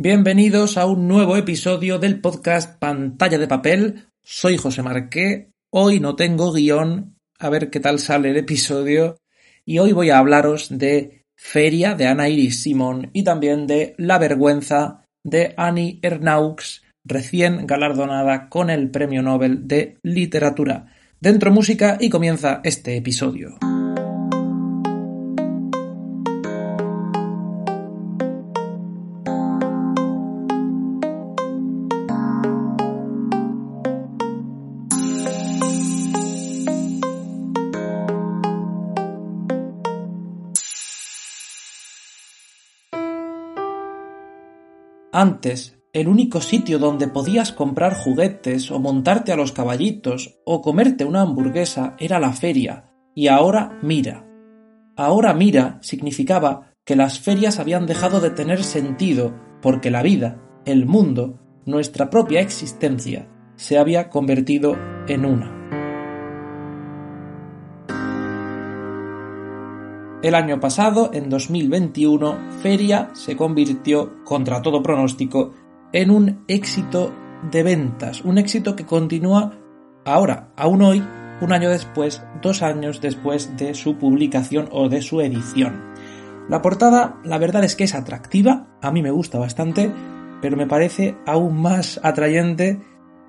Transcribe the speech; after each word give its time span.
Bienvenidos 0.00 0.78
a 0.78 0.86
un 0.86 1.08
nuevo 1.08 1.36
episodio 1.36 1.98
del 1.98 2.20
podcast 2.20 2.78
Pantalla 2.78 3.36
de 3.36 3.48
Papel. 3.48 4.04
Soy 4.22 4.56
José 4.56 4.80
Marqué. 4.80 5.50
Hoy 5.70 5.98
no 5.98 6.14
tengo 6.14 6.52
guion. 6.52 7.16
A 7.40 7.48
ver 7.48 7.68
qué 7.68 7.80
tal 7.80 7.98
sale 7.98 8.30
el 8.30 8.36
episodio. 8.36 9.16
Y 9.64 9.80
hoy 9.80 9.90
voy 9.90 10.10
a 10.10 10.18
hablaros 10.18 10.68
de 10.70 11.24
Feria 11.34 11.96
de 11.96 12.06
Ana 12.06 12.28
Iris 12.28 12.62
Simón 12.62 13.10
y 13.12 13.24
también 13.24 13.66
de 13.66 13.96
La 13.98 14.18
Vergüenza 14.18 15.02
de 15.24 15.52
Annie 15.56 15.98
Ernaux, 16.00 16.84
recién 17.02 17.66
galardonada 17.66 18.48
con 18.48 18.70
el 18.70 18.92
Premio 18.92 19.20
Nobel 19.22 19.66
de 19.66 19.98
Literatura. 20.04 20.94
Dentro 21.18 21.50
música 21.50 21.98
y 21.98 22.08
comienza 22.08 22.60
este 22.62 22.96
episodio. 22.96 23.58
Antes, 45.12 45.78
el 45.94 46.06
único 46.06 46.40
sitio 46.42 46.78
donde 46.78 47.08
podías 47.08 47.52
comprar 47.52 47.94
juguetes 47.94 48.70
o 48.70 48.78
montarte 48.78 49.32
a 49.32 49.36
los 49.36 49.52
caballitos 49.52 50.38
o 50.44 50.60
comerte 50.60 51.04
una 51.04 51.22
hamburguesa 51.22 51.96
era 51.98 52.20
la 52.20 52.32
feria, 52.32 52.92
y 53.14 53.28
ahora 53.28 53.78
mira. 53.82 54.26
Ahora 54.96 55.32
mira 55.32 55.78
significaba 55.80 56.72
que 56.84 56.94
las 56.94 57.20
ferias 57.20 57.58
habían 57.58 57.86
dejado 57.86 58.20
de 58.20 58.30
tener 58.30 58.62
sentido 58.62 59.34
porque 59.62 59.90
la 59.90 60.02
vida, 60.02 60.42
el 60.66 60.86
mundo, 60.86 61.38
nuestra 61.64 62.10
propia 62.10 62.40
existencia, 62.40 63.28
se 63.56 63.78
había 63.78 64.10
convertido 64.10 64.76
en 65.08 65.24
una. 65.24 65.57
El 70.20 70.34
año 70.34 70.58
pasado, 70.58 71.10
en 71.12 71.30
2021, 71.30 72.38
Feria 72.60 73.10
se 73.12 73.36
convirtió, 73.36 74.24
contra 74.24 74.60
todo 74.62 74.82
pronóstico, 74.82 75.54
en 75.92 76.10
un 76.10 76.44
éxito 76.48 77.14
de 77.52 77.62
ventas, 77.62 78.22
un 78.22 78.36
éxito 78.36 78.74
que 78.74 78.84
continúa 78.84 79.52
ahora, 80.04 80.52
aún 80.56 80.82
hoy, 80.82 81.04
un 81.40 81.52
año 81.52 81.70
después, 81.70 82.24
dos 82.42 82.62
años 82.62 83.00
después 83.00 83.56
de 83.56 83.74
su 83.74 83.96
publicación 83.96 84.68
o 84.72 84.88
de 84.88 85.02
su 85.02 85.20
edición. 85.20 85.84
La 86.48 86.62
portada, 86.62 87.20
la 87.22 87.38
verdad 87.38 87.62
es 87.62 87.76
que 87.76 87.84
es 87.84 87.94
atractiva, 87.94 88.76
a 88.82 88.90
mí 88.90 89.02
me 89.02 89.12
gusta 89.12 89.38
bastante, 89.38 89.92
pero 90.42 90.56
me 90.56 90.66
parece 90.66 91.16
aún 91.26 91.62
más 91.62 92.00
atrayente 92.02 92.80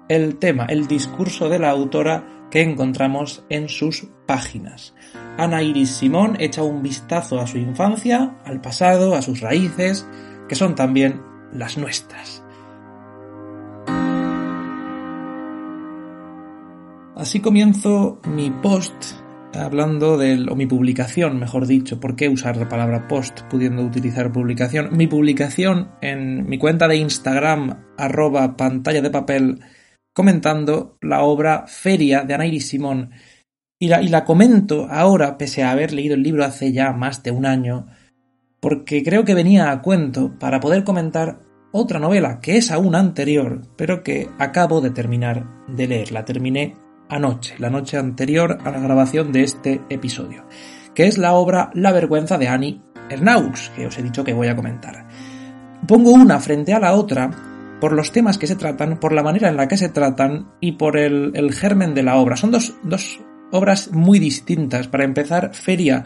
el 0.08 0.38
tema, 0.38 0.66
el 0.66 0.88
discurso 0.88 1.50
de 1.50 1.60
la 1.60 1.70
autora 1.70 2.48
que 2.50 2.64
encontramos 2.64 3.46
en 3.50 3.70
sus 3.70 4.08
páginas. 4.26 4.96
Ana 5.40 5.64
Iris 5.64 5.92
Simón 5.92 6.36
echa 6.40 6.64
un 6.64 6.84
vistazo 6.84 7.40
a 7.40 7.48
su 7.48 7.58
infancia, 7.58 8.36
al 8.44 8.60
pasado, 8.60 9.16
a 9.16 9.22
sus 9.22 9.40
raíces, 9.40 10.06
que 10.50 10.56
son 10.56 10.76
también 10.76 11.22
las 11.54 11.78
nuestras. 11.78 12.44
Así 17.16 17.40
comienzo 17.40 18.20
mi 18.28 18.52
post 18.52 19.14
hablando 19.54 20.18
del, 20.18 20.50
o 20.50 20.56
mi 20.58 20.66
publicación, 20.66 21.40
mejor 21.40 21.68
dicho, 21.68 22.02
¿por 22.02 22.18
qué 22.18 22.28
usar 22.28 22.58
la 22.58 22.68
palabra 22.68 23.08
post 23.08 23.42
pudiendo 23.50 23.82
utilizar 23.82 24.34
publicación? 24.34 24.90
Mi 24.92 25.08
publicación 25.08 25.92
en 26.02 26.50
mi 26.50 26.58
cuenta 26.58 26.90
de 26.90 26.98
Instagram, 26.98 27.86
arroba 27.98 28.58
pantalla 28.58 29.02
de 29.02 29.10
papel, 29.10 29.60
comentando 30.14 30.98
la 31.00 31.24
obra 31.24 31.66
Feria 31.68 32.24
de 32.24 32.34
Ana 32.34 32.46
Iris 32.46 32.68
Simón, 32.68 33.12
y 33.80 33.88
la, 33.88 34.26
comento 34.26 34.88
ahora, 34.90 35.38
pese 35.38 35.64
a 35.64 35.72
haber 35.72 35.94
leído 35.94 36.16
el 36.16 36.24
libro 36.24 36.44
hace 36.44 36.74
ya 36.74 36.92
más 36.92 37.24
de 37.24 37.32
un 37.32 37.46
año, 37.46 37.88
porque 38.60 39.04
creo 39.04 39.24
que 39.24 39.34
venía 39.34 39.72
a 39.72 39.82
cuento 39.82 40.38
para 40.38 40.60
poder 40.60 40.84
comentar 40.84 41.40
otra 41.72 42.00
novela 42.00 42.42
que 42.42 42.58
es 42.58 42.72
aún 42.72 42.94
anterior, 42.94 43.62
pero 43.78 44.04
que 44.04 44.30
acabo 44.38 44.82
de 44.82 44.90
terminar 44.90 45.46
de 45.68 45.88
leer. 45.88 46.12
La 46.12 46.26
terminé 46.26 46.76
anoche, 47.08 47.56
la 47.58 47.70
noche 47.70 47.98
anterior 47.98 48.58
a 48.66 48.72
la 48.72 48.80
grabación 48.80 49.32
de 49.32 49.44
este 49.44 49.82
episodio, 49.90 50.46
que 50.94 51.08
es 51.08 51.18
la 51.18 51.34
obra 51.34 51.72
La 51.74 51.94
vergüenza 51.94 52.38
de 52.38 52.50
Annie 52.50 52.82
Ernaux, 53.10 53.72
que 53.78 53.88
os 53.88 53.98
he 53.98 54.04
dicho 54.04 54.26
que 54.26 54.34
voy 54.34 54.48
a 54.48 54.58
comentar. 54.58 55.08
Pongo 55.88 56.12
una 56.12 56.40
frente 56.40 56.74
a 56.74 56.80
la 56.80 56.94
otra 56.94 57.32
por 57.80 57.94
los 57.94 58.12
temas 58.12 58.38
que 58.38 58.48
se 58.48 58.58
tratan, 58.58 59.00
por 59.00 59.14
la 59.14 59.24
manera 59.24 59.48
en 59.48 59.56
la 59.56 59.70
que 59.70 59.78
se 59.78 59.88
tratan 59.88 60.52
y 60.60 60.74
por 60.74 60.98
el, 60.98 61.54
germen 61.54 61.94
de 61.94 62.04
la 62.04 62.18
obra. 62.18 62.36
Son 62.36 62.52
dos, 62.52 62.76
dos 62.84 63.22
obras 63.52 63.92
muy 63.92 64.20
distintas. 64.20 64.88
Para 64.88 65.04
empezar, 65.04 65.54
Feria 65.54 66.04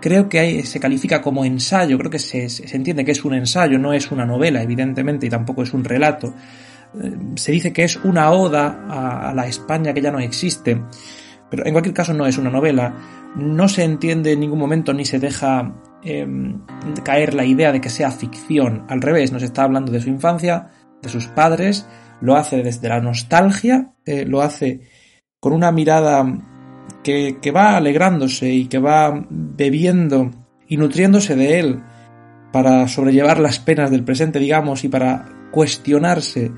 creo 0.00 0.28
que 0.28 0.64
se 0.64 0.80
califica 0.80 1.20
como 1.20 1.44
ensayo, 1.44 1.98
creo 1.98 2.10
que 2.10 2.18
se, 2.18 2.46
entiende 2.74 3.04
que 3.04 3.12
es 3.12 3.24
un 3.24 3.34
ensayo, 3.34 3.78
no 3.78 3.92
es 3.92 4.10
una 4.10 4.26
novela, 4.26 4.62
evidentemente, 4.62 5.26
y 5.26 5.30
tampoco 5.30 5.62
es 5.62 5.74
un 5.74 5.84
relato. 5.84 6.34
Eh, 7.02 7.16
se 7.36 7.52
dice 7.52 7.72
que 7.72 7.84
es 7.84 7.96
una 7.96 8.30
oda 8.30 9.28
a, 9.28 9.34
la 9.34 9.46
España 9.46 9.92
que 9.92 10.00
ya 10.00 10.10
no 10.10 10.20
existe, 10.20 10.80
pero 11.50 11.66
en 11.66 11.72
cualquier 11.72 11.94
caso 11.94 12.14
no 12.14 12.26
es 12.26 12.38
una 12.38 12.50
novela. 12.50 12.94
No 13.36 13.68
se 13.68 13.84
entiende 13.84 14.32
en 14.32 14.40
ningún 14.40 14.58
momento 14.58 14.92
ni 14.92 15.04
se 15.04 15.18
deja 15.18 15.74
em, 16.02 16.62
caer 17.04 17.34
la 17.34 17.44
idea 17.44 17.72
de 17.72 17.80
que 17.80 17.90
sea 17.90 18.10
ficción. 18.10 18.84
Al 18.88 19.02
revés, 19.02 19.32
nos 19.32 19.42
está 19.42 19.64
hablando 19.64 19.92
de 19.92 20.00
su 20.00 20.08
infancia, 20.08 20.68
de 21.02 21.08
sus 21.08 21.26
padres, 21.26 21.86
lo 22.20 22.36
hace 22.36 22.62
desde 22.62 22.88
la 22.88 23.00
nostalgia, 23.00 23.92
eh, 24.04 24.24
lo 24.24 24.42
hace 24.42 24.80
con 25.40 25.52
una 25.52 25.70
mirada 25.70 26.24
que, 27.40 27.50
va 27.50 27.76
alegrándose 27.76 28.50
y 28.50 28.66
que 28.66 28.78
va 28.78 29.26
bebiendo 29.30 30.30
y 30.66 30.76
nutriéndose 30.76 31.36
de 31.36 31.58
él 31.58 31.82
para 32.52 32.86
sobrellevar 32.88 33.38
las 33.38 33.58
penas 33.58 33.90
del 33.90 34.04
presente, 34.04 34.38
digamos, 34.38 34.84
y 34.84 34.88
para 34.88 35.26
cuestionarse 35.50 36.52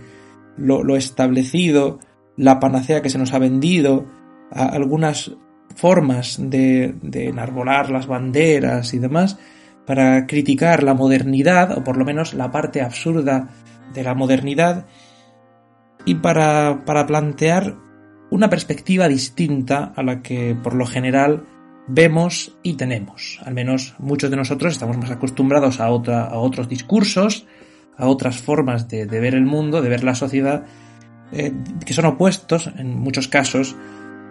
lo, 0.57 0.97
establecido, 0.97 2.01
la 2.37 2.59
panacea 2.59 3.03
que 3.03 3.11
se 3.11 3.19
nos 3.19 3.33
ha 3.33 3.39
vendido, 3.39 4.07
algunas 4.51 5.33
formas 5.77 6.39
de, 6.41 6.95
de 7.03 7.29
enarbolar 7.29 7.91
las 7.91 8.07
banderas 8.07 8.93
y 8.95 8.99
demás, 8.99 9.39
para 9.87 10.27
criticar 10.27 10.83
la 10.83 10.95
modernidad, 10.95 11.79
o 11.79 11.85
por 11.85 11.97
lo 11.97 12.05
menos 12.05 12.35
la 12.35 12.51
parte 12.51 12.83
absurda 12.83 13.49
de 13.95 14.03
la 14.03 14.15
modernidad, 14.15 14.87
y 16.05 16.17
para, 16.17 16.85
para 16.85 17.07
plantear 17.07 17.77
una 18.31 18.49
perspectiva 18.49 19.09
distinta 19.09 19.93
a 19.97 20.03
la 20.03 20.23
que 20.23 20.57
por 20.61 20.75
lo 20.75 20.87
general 20.87 21.45
vemos 21.89 22.57
y 22.63 22.75
tenemos. 22.75 23.41
Al 23.45 23.55
menos 23.55 23.95
muchos 23.99 24.31
de 24.31 24.37
nosotros 24.37 24.73
estamos 24.73 24.97
más 24.97 25.11
acostumbrados 25.11 25.81
a, 25.81 25.87
a 25.87 26.39
otros 26.39 26.69
discursos, 26.69 27.47
a 27.97 28.07
otras 28.07 28.39
formas 28.39 28.89
de, 28.89 29.07
ver 29.07 29.35
el 29.35 29.45
mundo, 29.45 29.83
de 29.83 29.89
ver 29.89 30.05
la 30.05 30.15
sociedad, 30.15 30.65
eh, 31.33 31.53
que 31.85 31.93
son 31.93 32.07
opuestos, 32.07 32.71
en 32.79 32.99
muchos 32.99 33.29
casos, 33.29 33.77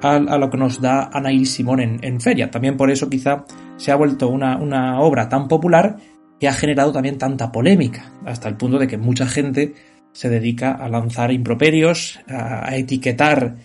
a, 0.01 0.19
lo 0.19 0.49
que 0.49 0.57
nos 0.57 0.81
da 0.81 1.09
Anaís 1.13 1.53
Simón 1.53 1.79
en, 1.79 2.21
Feria. 2.21 2.49
También 2.49 2.77
por 2.77 2.89
eso 2.89 3.09
quizá 3.09 3.45
se 3.77 3.91
ha 3.91 3.95
vuelto 3.95 4.29
una, 4.29 4.57
una 4.57 4.99
obra 5.01 5.27
tan 5.27 5.47
popular 5.47 5.97
que 6.39 6.47
ha 6.47 6.53
generado 6.53 6.93
también 6.93 7.17
tanta 7.17 7.51
polémica, 7.51 8.13
hasta 8.25 8.47
el 8.47 8.55
punto 8.55 8.79
de 8.79 8.87
que 8.87 8.97
mucha 8.97 9.27
gente 9.27 9.73
se 10.13 10.29
dedica 10.29 10.71
a 10.71 10.87
lanzar 10.87 11.31
improperios, 11.31 12.19
a 12.27 12.75
etiquetar 12.77 13.55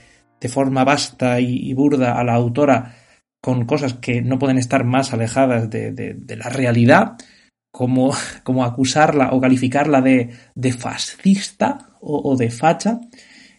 de 0.41 0.49
forma 0.49 0.85
vasta 0.85 1.41
y, 1.41 1.73
burda 1.75 2.19
a 2.19 2.25
la 2.25 2.35
autora 2.35 2.97
con 3.41 3.67
cosas 3.67 3.95
que 3.95 4.23
no 4.23 4.39
pueden 4.39 4.59
estar 4.59 4.85
más 4.85 5.13
alejadas 5.13 5.69
de, 5.71 6.17
la 6.37 6.49
realidad, 6.49 7.17
como, 7.71 8.13
como, 8.45 8.65
acusarla 8.65 9.31
o 9.33 9.41
calificarla 9.41 10.01
de, 10.01 10.31
de 10.55 10.73
fascista 10.73 11.91
o, 12.01 12.37
de 12.37 12.51
facha, 12.51 13.01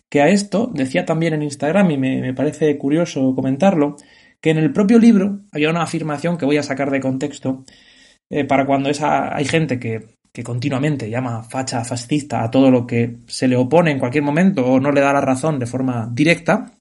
que 0.09 0.21
a 0.21 0.29
esto 0.29 0.71
decía 0.73 1.05
también 1.05 1.33
en 1.33 1.43
Instagram 1.43 1.91
y 1.91 1.97
me, 1.97 2.33
parece 2.33 2.77
curioso 2.77 3.33
comentarlo, 3.35 3.95
que 4.41 4.51
en 4.51 4.57
el 4.57 4.71
propio 4.71 4.99
libro 4.99 5.41
había 5.51 5.71
una 5.71 5.81
afirmación 5.81 6.37
que 6.37 6.45
voy 6.45 6.57
a 6.57 6.63
sacar 6.63 6.91
de 6.91 6.99
contexto 6.99 7.63
eh, 8.29 8.45
para 8.45 8.65
cuando 8.65 8.89
esa, 8.89 9.35
hay 9.35 9.45
gente 9.45 9.79
que, 9.79 10.15
que 10.35 10.43
continuamente 10.43 11.09
llama 11.09 11.43
facha 11.43 11.85
fascista 11.85 12.43
a 12.43 12.51
todo 12.51 12.69
lo 12.69 12.85
que 12.85 13.19
se 13.25 13.47
le 13.47 13.55
opone 13.55 13.91
en 13.91 13.99
cualquier 13.99 14.21
momento 14.21 14.65
o 14.65 14.81
no 14.81 14.91
le 14.91 14.99
da 14.99 15.13
la 15.13 15.21
razón 15.21 15.59
de 15.59 15.65
forma 15.65 16.09
directa, 16.11 16.73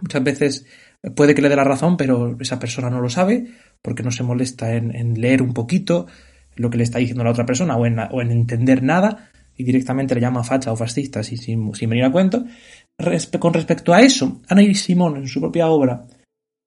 muchas 0.00 0.24
veces 0.24 0.66
puede 1.14 1.32
que 1.32 1.40
le 1.40 1.48
dé 1.48 1.54
la 1.54 1.62
razón, 1.62 1.96
pero 1.96 2.36
esa 2.40 2.58
persona 2.58 2.90
no 2.90 3.00
lo 3.00 3.08
sabe 3.08 3.46
porque 3.80 4.02
no 4.02 4.10
se 4.10 4.24
molesta 4.24 4.74
en, 4.74 5.20
leer 5.20 5.40
un 5.40 5.54
poquito 5.54 6.08
lo 6.56 6.68
que 6.68 6.78
le 6.78 6.82
está 6.82 6.98
diciendo 6.98 7.22
la 7.22 7.30
otra 7.30 7.46
persona 7.46 7.76
o 7.76 7.86
en, 7.86 8.00
entender 8.32 8.82
nada 8.82 9.30
y 9.56 9.62
directamente 9.62 10.16
le 10.16 10.20
llama 10.20 10.42
facha 10.42 10.72
o 10.72 10.76
fascista 10.76 11.22
sin, 11.22 11.38
sin, 11.38 11.90
venir 11.90 12.04
a 12.04 12.10
cuento. 12.10 12.44
con 13.38 13.54
respecto 13.54 13.94
a 13.94 14.00
eso, 14.00 14.42
Ana 14.48 14.62
Simón 14.74 15.16
en 15.16 15.28
su 15.28 15.40
propia 15.40 15.68
obra 15.68 16.08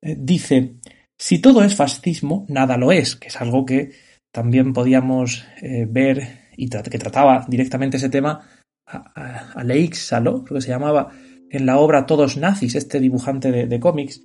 eh, 0.01 0.15
dice, 0.17 0.75
si 1.19 1.39
todo 1.39 1.65
es 1.65 1.75
fascismo, 1.75 2.45
nada 2.47 2.77
lo 2.77 2.93
es, 2.93 3.17
que 3.17 3.27
es 3.27 3.35
algo 3.41 3.65
que 3.65 3.91
también 4.33 4.73
podíamos 4.73 5.45
eh, 5.61 5.85
ver 5.87 6.49
y 6.57 6.67
que 6.67 6.97
trataba 6.97 7.45
directamente 7.47 7.97
ese 7.97 8.09
tema 8.09 8.41
a, 8.85 9.53
a, 9.55 9.63
Saló, 9.93 10.43
creo 10.43 10.57
que 10.57 10.61
se 10.61 10.69
llamaba, 10.69 11.09
en 11.49 11.65
la 11.65 11.77
obra 11.77 12.05
Todos 12.05 12.35
nazis, 12.35 12.75
este 12.75 12.99
dibujante 12.99 13.51
de, 13.51 13.79
cómics. 13.79 14.21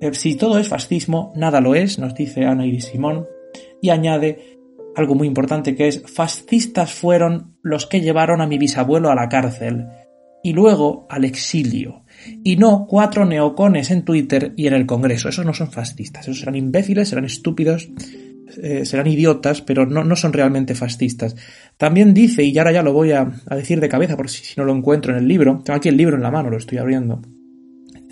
Eh, 0.00 0.12
si 0.14 0.36
todo 0.36 0.58
es 0.58 0.68
fascismo, 0.68 1.32
nada 1.36 1.60
lo 1.60 1.74
es, 1.74 1.98
nos 1.98 2.14
dice 2.14 2.44
Ana 2.44 2.66
Iris 2.66 2.86
Simón, 2.86 3.26
y 3.80 3.90
añade 3.90 4.58
algo 4.96 5.14
muy 5.14 5.28
importante 5.28 5.76
que 5.76 5.88
es 5.88 6.02
fascistas 6.06 6.92
fueron 6.92 7.56
los 7.62 7.86
que 7.86 8.00
llevaron 8.00 8.40
a 8.40 8.46
mi 8.46 8.58
bisabuelo 8.58 9.10
a 9.10 9.14
la 9.14 9.28
cárcel 9.28 9.86
y 10.42 10.52
luego 10.54 11.06
al 11.08 11.24
exilio. 11.24 12.04
Y 12.42 12.56
no 12.56 12.86
cuatro 12.88 13.24
neocones 13.24 13.90
en 13.90 14.04
Twitter 14.04 14.54
y 14.56 14.66
en 14.66 14.74
el 14.74 14.86
Congreso. 14.86 15.28
Esos 15.28 15.46
no 15.46 15.54
son 15.54 15.70
fascistas, 15.70 16.26
esos 16.26 16.40
serán 16.40 16.56
imbéciles, 16.56 17.08
serán 17.08 17.26
estúpidos, 17.26 17.88
eh, 18.62 18.84
serán 18.84 19.06
idiotas, 19.08 19.60
pero 19.60 19.86
no, 19.86 20.04
no, 20.04 20.16
son 20.16 20.32
realmente 20.32 20.74
fascistas. 20.74 21.34
También 21.76 22.14
dice, 22.14 22.44
y 22.44 22.56
ahora 22.58 22.72
ya 22.72 22.82
lo 22.82 22.92
voy 22.92 23.12
a, 23.12 23.30
decir 23.50 23.80
de 23.80 23.88
cabeza, 23.88 24.16
por 24.16 24.30
si, 24.30 24.44
si, 24.44 24.54
no 24.56 24.64
lo 24.64 24.74
encuentro 24.74 25.12
en 25.12 25.18
el 25.18 25.28
libro, 25.28 25.62
tengo 25.64 25.76
aquí 25.76 25.88
el 25.88 25.96
libro 25.96 26.16
en 26.16 26.22
la 26.22 26.30
mano, 26.30 26.50
lo 26.50 26.56
estoy 26.56 26.78
abriendo, 26.78 27.20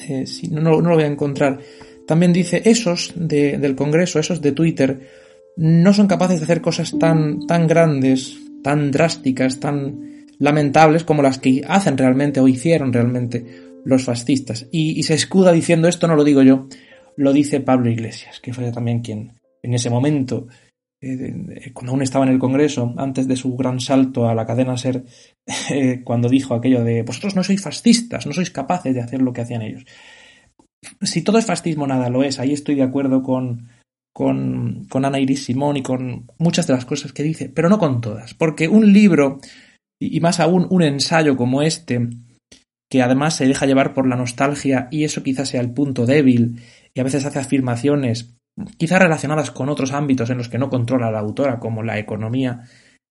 eh, 0.08 0.26
si 0.26 0.48
no, 0.48 0.60
no, 0.60 0.80
lo 0.80 0.94
voy 0.94 1.04
a 1.04 1.08
encontrar. 1.08 1.60
También 2.06 2.32
dice, 2.32 2.62
esos 2.64 3.12
del 3.16 3.74
Congreso, 3.76 4.18
esos 4.18 4.42
de 4.42 4.52
Twitter, 4.52 5.08
no 5.56 5.94
son 5.94 6.08
capaces 6.08 6.40
de 6.40 6.44
hacer 6.44 6.60
cosas 6.60 6.98
tan, 6.98 7.46
tan 7.46 7.66
grandes, 7.66 8.36
tan 8.62 8.90
drásticas, 8.90 9.60
tan 9.60 10.26
lamentables 10.38 11.04
como 11.04 11.22
las 11.22 11.38
que 11.38 11.62
hacen 11.66 11.96
realmente 11.96 12.40
o 12.40 12.48
hicieron 12.48 12.92
realmente 12.92 13.44
los 13.84 14.04
fascistas. 14.04 14.66
Y, 14.72 14.98
y 14.98 15.04
se 15.04 15.14
escuda 15.14 15.52
diciendo 15.52 15.88
esto, 15.88 16.08
no 16.08 16.16
lo 16.16 16.24
digo 16.24 16.42
yo, 16.42 16.68
lo 17.16 17.32
dice 17.32 17.60
Pablo 17.60 17.88
Iglesias, 17.88 18.40
que 18.40 18.52
fue 18.52 18.70
también 18.72 19.00
quien, 19.00 19.32
en 19.64 19.74
ese 19.74 19.88
momento, 19.88 20.46
eh, 21.00 21.70
cuando 21.72 21.92
aún 21.92 22.02
estaba 22.02 22.26
en 22.26 22.32
el 22.32 22.38
Congreso, 22.38 22.94
antes 22.98 23.26
de 23.26 23.36
su 23.36 23.56
gran 23.56 23.80
salto 23.80 24.28
a 24.28 24.34
la 24.34 24.46
cadena 24.46 24.76
SER, 24.76 25.04
eh, 25.70 26.02
cuando 26.04 26.28
dijo 26.28 26.54
aquello 26.54 26.84
de 26.84 27.02
vosotros 27.02 27.34
no 27.34 27.42
sois 27.42 27.62
fascistas, 27.62 28.26
no 28.26 28.32
sois 28.32 28.50
capaces 28.50 28.94
de 28.94 29.00
hacer 29.00 29.22
lo 29.22 29.32
que 29.32 29.40
hacían 29.40 29.62
ellos. 29.62 29.84
Si 31.00 31.22
todo 31.22 31.38
es 31.38 31.46
fascismo, 31.46 31.86
nada 31.86 32.10
lo 32.10 32.22
es. 32.22 32.38
Ahí 32.38 32.52
estoy 32.52 32.74
de 32.74 32.82
acuerdo 32.82 33.22
con, 33.22 33.70
con, 34.12 34.84
con 34.90 35.04
Ana 35.06 35.18
Iris 35.18 35.44
Simón 35.44 35.78
y 35.78 35.82
con 35.82 36.26
muchas 36.38 36.66
de 36.66 36.74
las 36.74 36.84
cosas 36.84 37.14
que 37.14 37.22
dice, 37.22 37.48
pero 37.48 37.70
no 37.70 37.78
con 37.78 38.02
todas. 38.02 38.34
Porque 38.34 38.68
un 38.68 38.92
libro, 38.92 39.40
y 39.98 40.20
más 40.20 40.40
aún 40.40 40.66
un 40.68 40.82
ensayo 40.82 41.38
como 41.38 41.62
este, 41.62 42.10
que 42.90 43.00
además 43.00 43.34
se 43.36 43.46
deja 43.46 43.64
llevar 43.64 43.94
por 43.94 44.06
la 44.06 44.16
nostalgia, 44.16 44.88
y 44.90 45.04
eso 45.04 45.22
quizás 45.22 45.48
sea 45.48 45.62
el 45.62 45.72
punto 45.72 46.04
débil, 46.04 46.60
y 46.92 47.00
a 47.00 47.04
veces 47.04 47.24
hace 47.24 47.38
afirmaciones 47.38 48.34
quizás 48.76 49.00
relacionadas 49.00 49.50
con 49.50 49.68
otros 49.68 49.92
ámbitos 49.92 50.30
en 50.30 50.38
los 50.38 50.48
que 50.48 50.58
no 50.58 50.70
controla 50.70 51.10
la 51.10 51.20
autora, 51.20 51.58
como 51.58 51.82
la 51.82 51.98
economía, 51.98 52.62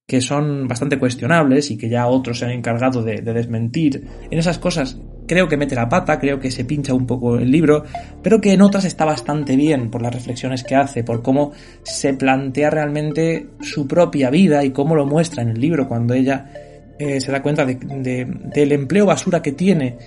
que 0.06 0.22
son 0.22 0.68
bastante 0.68 1.00
cuestionables 1.00 1.72
y 1.72 1.78
que 1.78 1.90
ya 1.90 2.07
otros 2.07 2.40
se 2.40 2.45
han 2.45 2.51
encargado 2.51 3.04
de, 3.04 3.22
desmentir. 3.22 4.06
En 4.30 4.38
esas 4.38 4.60
cosas 4.60 4.98
creo 5.28 5.48
que 5.48 5.56
mete 5.56 5.75
la 5.75 5.88
pata, 5.88 6.19
creo 6.19 6.40
que 6.40 6.51
se 6.51 6.66
pincha 6.66 6.94
un 6.94 7.07
poco 7.07 7.38
el 7.38 7.50
libro, 7.50 7.84
pero 8.22 8.42
que 8.42 8.51
en 8.51 8.62
otras 8.62 8.84
está 8.84 9.06
bastante 9.06 9.56
bien 9.56 9.90
por 9.90 10.01
las 10.01 10.13
reflexiones 10.13 10.63
que 10.63 10.75
hace, 10.75 11.04
por 11.04 11.22
cómo 11.22 11.54
se 11.84 12.13
plantea 12.13 12.69
realmente 12.69 13.48
su 13.62 13.88
propia 13.88 14.30
vida 14.30 14.63
y 14.66 14.72
cómo 14.72 14.96
lo 14.96 15.06
muestra 15.06 15.44
en 15.44 15.50
el 15.50 15.62
libro 15.62 15.88
cuando 15.88 16.13
ella 16.13 16.51
eh, 17.00 17.22
se 17.22 17.31
da 17.31 17.42
cuenta 17.42 17.66
del 17.66 18.72
empleo 18.72 19.06
basura 19.06 19.42
que 19.42 19.54
tiene 19.54 19.98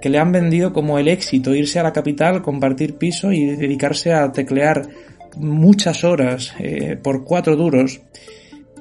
que 0.00 0.08
le 0.08 0.18
han 0.18 0.32
vendido 0.32 0.72
como 0.72 0.98
el 0.98 1.08
éxito, 1.08 1.54
irse 1.54 1.78
a 1.78 1.82
la 1.82 1.92
capital, 1.92 2.42
compartir 2.42 2.96
piso 2.96 3.32
y 3.32 3.46
dedicarse 3.56 4.12
a 4.12 4.30
teclear 4.32 4.88
muchas 5.36 6.04
horas 6.04 6.54
eh, 6.58 6.98
por 7.02 7.24
cuatro 7.24 7.56
duros. 7.56 8.00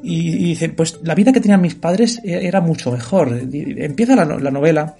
Y, 0.04 0.32
dice, 0.32 0.70
pues 0.70 1.00
la 1.04 1.16
vida 1.16 1.34
que 1.34 1.42
tenían 1.42 1.62
mis 1.62 1.76
padres 1.76 2.22
e-, 2.24 2.46
era 2.48 2.62
mucho 2.62 2.92
mejor. 2.92 3.40
Empieza 3.52 4.16
la, 4.16 4.26
la 4.26 4.52
novela, 4.52 4.96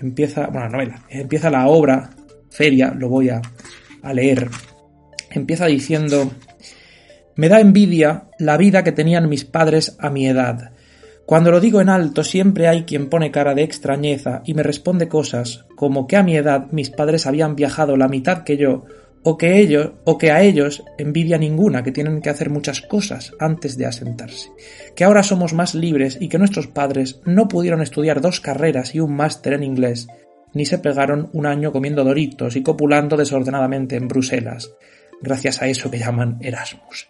empieza, 0.00 0.46
bueno, 0.46 0.66
la 0.66 0.68
novela, 0.68 1.02
empieza 1.10 1.50
la 1.50 1.66
obra, 1.66 2.10
Feria, 2.48 2.94
lo 2.96 3.08
voy 3.08 3.28
a, 3.28 3.42
a 4.02 4.14
leer. 4.14 4.48
Empieza 5.30 5.66
diciendo, 5.66 6.32
me 7.36 7.48
da 7.48 7.60
envidia 7.60 8.24
la 8.38 8.56
vida 8.56 8.82
que 8.82 8.92
tenían 8.92 9.28
mis 9.28 9.44
padres 9.44 9.96
a 9.98 10.10
mi 10.10 10.26
edad 10.26 10.72
cuando 11.30 11.52
lo 11.52 11.60
digo 11.60 11.80
en 11.80 11.88
alto 11.88 12.24
siempre 12.24 12.66
hay 12.66 12.82
quien 12.82 13.08
pone 13.08 13.30
cara 13.30 13.54
de 13.54 13.62
extrañeza 13.62 14.42
y 14.44 14.54
me 14.54 14.64
responde 14.64 15.06
cosas 15.06 15.64
como 15.76 16.08
que 16.08 16.16
a 16.16 16.24
mi 16.24 16.34
edad 16.34 16.66
mis 16.72 16.90
padres 16.90 17.24
habían 17.24 17.54
viajado 17.54 17.96
la 17.96 18.08
mitad 18.08 18.42
que 18.42 18.56
yo, 18.56 18.84
o 19.22 19.38
que 19.38 19.60
ellos, 19.60 19.92
o 20.02 20.18
que 20.18 20.32
a 20.32 20.42
ellos 20.42 20.82
envidia 20.98 21.38
ninguna, 21.38 21.84
que 21.84 21.92
tienen 21.92 22.20
que 22.20 22.30
hacer 22.30 22.50
muchas 22.50 22.80
cosas 22.80 23.32
antes 23.38 23.78
de 23.78 23.86
asentarse, 23.86 24.50
que 24.96 25.04
ahora 25.04 25.22
somos 25.22 25.52
más 25.52 25.76
libres 25.76 26.18
y 26.20 26.28
que 26.28 26.38
nuestros 26.38 26.66
padres 26.66 27.20
no 27.24 27.46
pudieron 27.46 27.80
estudiar 27.80 28.20
dos 28.20 28.40
carreras 28.40 28.96
y 28.96 28.98
un 28.98 29.14
máster 29.14 29.52
en 29.52 29.62
inglés, 29.62 30.08
ni 30.52 30.66
se 30.66 30.78
pegaron 30.78 31.30
un 31.32 31.46
año 31.46 31.70
comiendo 31.70 32.02
doritos 32.02 32.56
y 32.56 32.64
copulando 32.64 33.16
desordenadamente 33.16 33.94
en 33.94 34.08
Bruselas, 34.08 34.72
gracias 35.22 35.62
a 35.62 35.68
eso 35.68 35.92
que 35.92 36.00
llaman 36.00 36.38
Erasmus. 36.40 37.06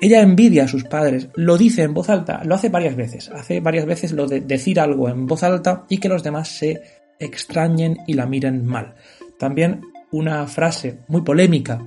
Ella 0.00 0.20
envidia 0.20 0.64
a 0.64 0.68
sus 0.68 0.84
padres, 0.84 1.28
lo 1.34 1.58
dice 1.58 1.82
en 1.82 1.92
voz 1.92 2.08
alta, 2.08 2.42
lo 2.44 2.54
hace 2.54 2.68
varias 2.68 2.94
veces, 2.94 3.30
hace 3.30 3.60
varias 3.60 3.84
veces 3.84 4.12
lo 4.12 4.26
de 4.26 4.40
decir 4.40 4.78
algo 4.78 5.08
en 5.08 5.26
voz 5.26 5.42
alta 5.42 5.86
y 5.88 5.98
que 5.98 6.08
los 6.08 6.22
demás 6.22 6.48
se 6.48 6.80
extrañen 7.18 7.98
y 8.06 8.14
la 8.14 8.26
miren 8.26 8.64
mal. 8.64 8.94
También 9.38 9.80
una 10.12 10.46
frase 10.46 11.00
muy 11.08 11.22
polémica, 11.22 11.84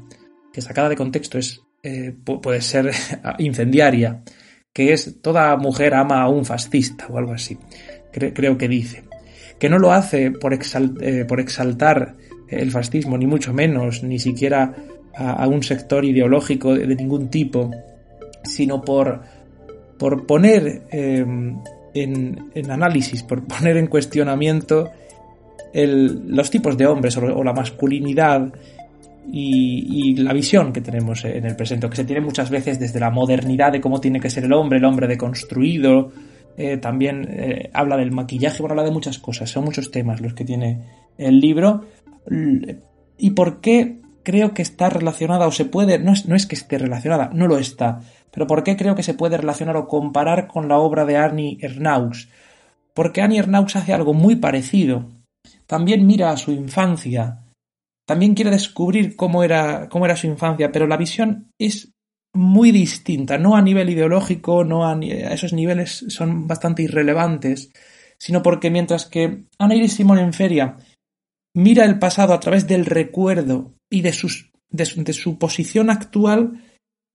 que 0.52 0.62
sacada 0.62 0.90
de 0.90 0.98
contexto 0.98 1.38
es, 1.38 1.62
eh, 1.84 2.14
puede 2.24 2.62
ser 2.62 2.92
incendiaria, 3.40 4.24
que 4.74 4.92
es 4.92 5.22
toda 5.22 5.56
mujer 5.56 5.94
ama 5.94 6.22
a 6.22 6.30
un 6.30 6.44
fascista 6.44 7.08
o 7.08 7.18
algo 7.18 7.34
así, 7.34 7.58
creo 8.12 8.58
que 8.58 8.68
dice. 8.68 9.04
Que 9.58 9.70
no 9.70 9.78
lo 9.78 9.94
hace 9.94 10.32
por, 10.32 10.54
eh, 10.54 11.26
por 11.26 11.40
exaltar 11.40 12.18
el 12.50 12.72
fascismo, 12.72 13.18
ni 13.18 13.28
mucho 13.28 13.54
menos, 13.54 14.04
ni 14.04 14.20
siquiera 14.20 14.76
a, 15.16 15.48
un 15.48 15.64
sector 15.64 16.06
ideológico 16.06 16.74
de, 16.76 16.96
ningún 16.96 17.30
tipo, 17.30 17.72
sino 18.44 18.82
por, 18.82 19.22
por 19.98 20.26
poner 20.26 20.84
eh, 20.92 21.26
en, 21.94 22.72
análisis, 22.72 23.24
por 23.24 23.46
poner 23.46 23.78
en 23.78 23.88
cuestionamiento 23.88 24.92
los 25.74 26.50
tipos 26.50 26.78
de 26.78 26.86
hombres 26.86 27.16
o, 27.18 27.44
la 27.44 27.54
masculinidad 27.54 28.54
y, 29.32 30.16
la 30.16 30.34
visión 30.34 30.74
que 30.74 30.82
tenemos 30.82 31.24
en 31.24 31.46
el 31.46 31.56
presente, 31.56 31.90
que 31.90 31.96
se 31.96 32.04
tiene 32.04 32.22
muchas 32.22 32.50
veces 32.50 32.80
desde 32.80 33.00
la 33.00 33.10
modernidad 33.10 33.72
de 33.72 33.80
cómo 33.80 34.02
tiene 34.02 34.20
que 34.20 34.30
ser 34.30 34.44
el 34.44 34.54
hombre, 34.54 34.80
el 34.80 34.86
hombre 34.86 35.08
deconstruido, 35.08 36.12
eh, 36.58 36.78
también 36.78 37.28
eh, 37.30 37.70
habla 37.74 37.96
del 37.96 38.12
maquillaje, 38.12 38.62
bueno, 38.62 38.74
habla 38.74 38.84
de 38.84 38.92
muchas 38.92 39.18
cosas, 39.20 39.50
son 39.50 39.64
muchos 39.64 39.92
temas 39.92 40.20
los 40.20 40.34
que 40.34 40.44
tiene 40.44 40.82
el 41.18 41.40
libro. 41.40 41.86
¿Y 43.18 43.32
por 43.32 43.62
qué 43.62 44.02
creo 44.24 44.54
que 44.54 44.62
está 44.62 44.90
relacionada 44.90 45.48
o 45.48 45.52
se 45.52 45.66
puede, 45.66 46.00
no 46.00 46.14
es, 46.14 46.26
no 46.28 46.36
es 46.36 46.46
que 46.46 46.56
esté 46.56 46.78
relacionada, 46.78 47.30
no 47.34 47.48
lo 47.48 47.58
está, 47.58 48.02
pero 48.32 48.48
¿por 48.48 48.64
qué 48.64 48.76
creo 48.78 48.96
que 48.96 49.04
se 49.04 49.14
puede 49.14 49.38
relacionar 49.38 49.78
o 49.78 49.88
comparar 49.88 50.48
con 50.48 50.68
la 50.68 50.78
obra 50.78 51.06
de 51.06 51.18
Annie 51.18 51.58
Ernaux? 51.62 52.30
Porque 52.94 53.22
Annie 53.22 53.40
Ernaux 53.40 53.76
hace 53.76 53.94
algo 53.94 54.14
muy 54.14 54.38
parecido. 54.38 55.10
También 55.68 56.06
mira 56.06 56.32
a 56.32 56.38
su 56.38 56.52
infancia, 56.52 57.42
también 58.06 58.36
quiere 58.36 58.52
descubrir 58.52 59.16
cómo 59.16 59.44
era, 59.44 59.88
cómo 59.88 60.06
era 60.06 60.18
su 60.18 60.28
infancia, 60.28 60.72
pero 60.72 60.86
la 60.86 60.98
visión 60.98 61.52
es 61.58 61.94
muy 62.34 62.72
distinta, 62.72 63.38
no 63.38 63.56
a 63.56 63.62
nivel 63.62 63.90
ideológico, 63.90 64.64
no 64.64 64.86
a, 64.86 64.98
esos 65.00 65.54
niveles 65.54 66.06
son 66.10 66.48
bastante 66.48 66.84
irrelevantes, 66.84 67.72
sino 68.18 68.42
porque 68.42 68.70
mientras 68.70 69.06
que 69.06 69.46
Ana 69.58 69.76
Iris 69.76 69.94
Simón 69.94 70.20
en 70.20 70.34
Feria 70.34 70.78
mira 71.56 71.86
el 71.86 72.00
pasado 72.00 72.34
a 72.34 72.40
través 72.40 72.68
del 72.68 72.86
recuerdo 72.86 73.74
y 73.90 74.02
de, 74.02 74.14
sus, 74.14 74.52
de, 74.70 75.14
su, 75.14 75.38
posición 75.38 75.90
actual, 75.90 76.62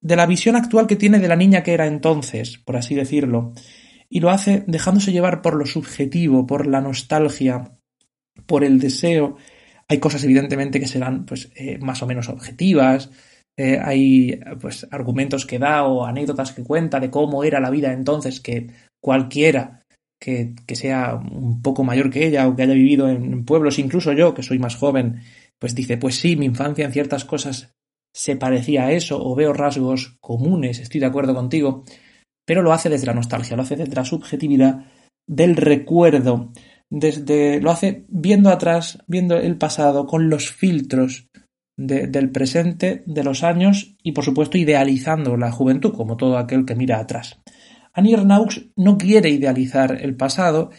de 0.07 0.15
la 0.17 0.27
visión 0.27 0.55
actual 0.55 0.87
que 0.87 0.95
tiene 0.95 1.19
de 1.19 1.27
la 1.27 1.35
niña 1.35 1.65
que 1.65 1.75
era 1.75 1.87
entonces, 1.87 2.59
por 2.59 2.77
así 2.77 2.95
decirlo, 2.95 3.53
y 4.09 4.21
lo 4.21 4.31
hace 4.31 4.63
dejándose 4.69 5.11
llevar 5.11 5.43
por 5.43 5.57
lo 5.57 5.67
subjetivo, 5.67 6.47
por 6.47 6.69
la 6.69 6.81
nostalgia, 6.81 7.73
por 8.47 8.63
el 8.63 8.79
deseo. 8.79 9.37
Hay 9.89 9.99
cosas 9.99 10.23
evidentemente 10.23 10.79
que 10.79 10.87
serán 10.87 11.27
pues 11.27 11.51
eh, 11.57 11.79
más 11.79 12.03
o 12.03 12.07
menos 12.07 12.29
objetivas, 12.29 13.11
eh, 13.57 13.81
hay 13.83 14.39
pues 14.61 14.87
argumentos 14.93 15.45
que 15.45 15.59
da 15.59 15.85
o 15.85 16.05
anécdotas 16.05 16.53
que 16.53 16.63
cuenta 16.63 17.01
de 17.01 17.11
cómo 17.11 17.43
era 17.43 17.59
la 17.59 17.71
vida 17.71 17.93
entonces 17.93 18.41
que 18.41 18.69
cualquiera 19.01 19.83
que, 20.21 20.55
sea 20.75 21.17
un 21.17 21.63
poco 21.63 21.83
mayor 21.83 22.11
que 22.11 22.27
ella 22.27 22.47
o 22.47 22.55
que 22.55 22.63
haya 22.63 22.75
vivido 22.75 23.09
en 23.09 23.45
pueblos, 23.45 23.79
incluso 23.79 24.13
yo, 24.13 24.35
que 24.35 24.43
soy 24.43 24.59
más 24.59 24.77
joven, 24.77 25.21
pues 25.59 25.75
dice, 25.75 25.97
pues 25.99 26.17
sí, 26.17 26.37
mi 26.37 26.47
infancia 26.47 26.85
en 26.85 26.93
ciertas 26.93 27.25
cosas 27.25 27.76
se 28.17 28.35
parecía 28.35 28.87
a 28.87 28.93
eso 28.93 29.23
o 29.23 29.35
veo 29.35 29.53
rasgos 29.53 30.17
comunes, 30.23 30.81
estoy 30.81 31.01
de 31.01 31.07
acuerdo 31.07 31.35
contigo, 31.35 31.85
pero 32.47 32.63
lo 32.63 32.73
hace 32.73 32.89
desde 32.89 33.07
la 33.07 33.13
nostalgia, 33.13 33.57
lo 33.57 33.63
hace 33.63 33.77
desde 33.77 33.95
la 33.95 34.07
subjetividad 34.07 34.87
del 35.29 35.55
recuerdo, 35.55 36.51
desde 36.89 37.61
lo 37.61 37.71
hace 37.71 38.07
viendo 38.09 38.49
atrás, 38.49 38.99
viendo 39.07 39.37
el 39.37 39.59
pasado 39.59 40.07
con 40.07 40.31
los 40.31 40.51
filtros 40.51 41.29
del 41.77 42.31
presente, 42.31 43.03
de 43.05 43.23
los 43.23 43.45
años 43.45 43.97
y 44.03 44.13
por 44.13 44.25
supuesto 44.25 44.57
idealizando 44.57 45.37
la 45.37 45.53
juventud 45.53 45.93
como 45.95 46.17
todo 46.17 46.39
aquel 46.39 46.65
que 46.65 46.75
mira 46.75 46.99
atrás. 46.99 47.39
Annie 47.93 48.15
Ernaux 48.15 48.71
no 48.77 48.97
quiere 48.97 49.29
idealizar 49.29 50.01
el 50.01 50.17
pasado, 50.17 50.71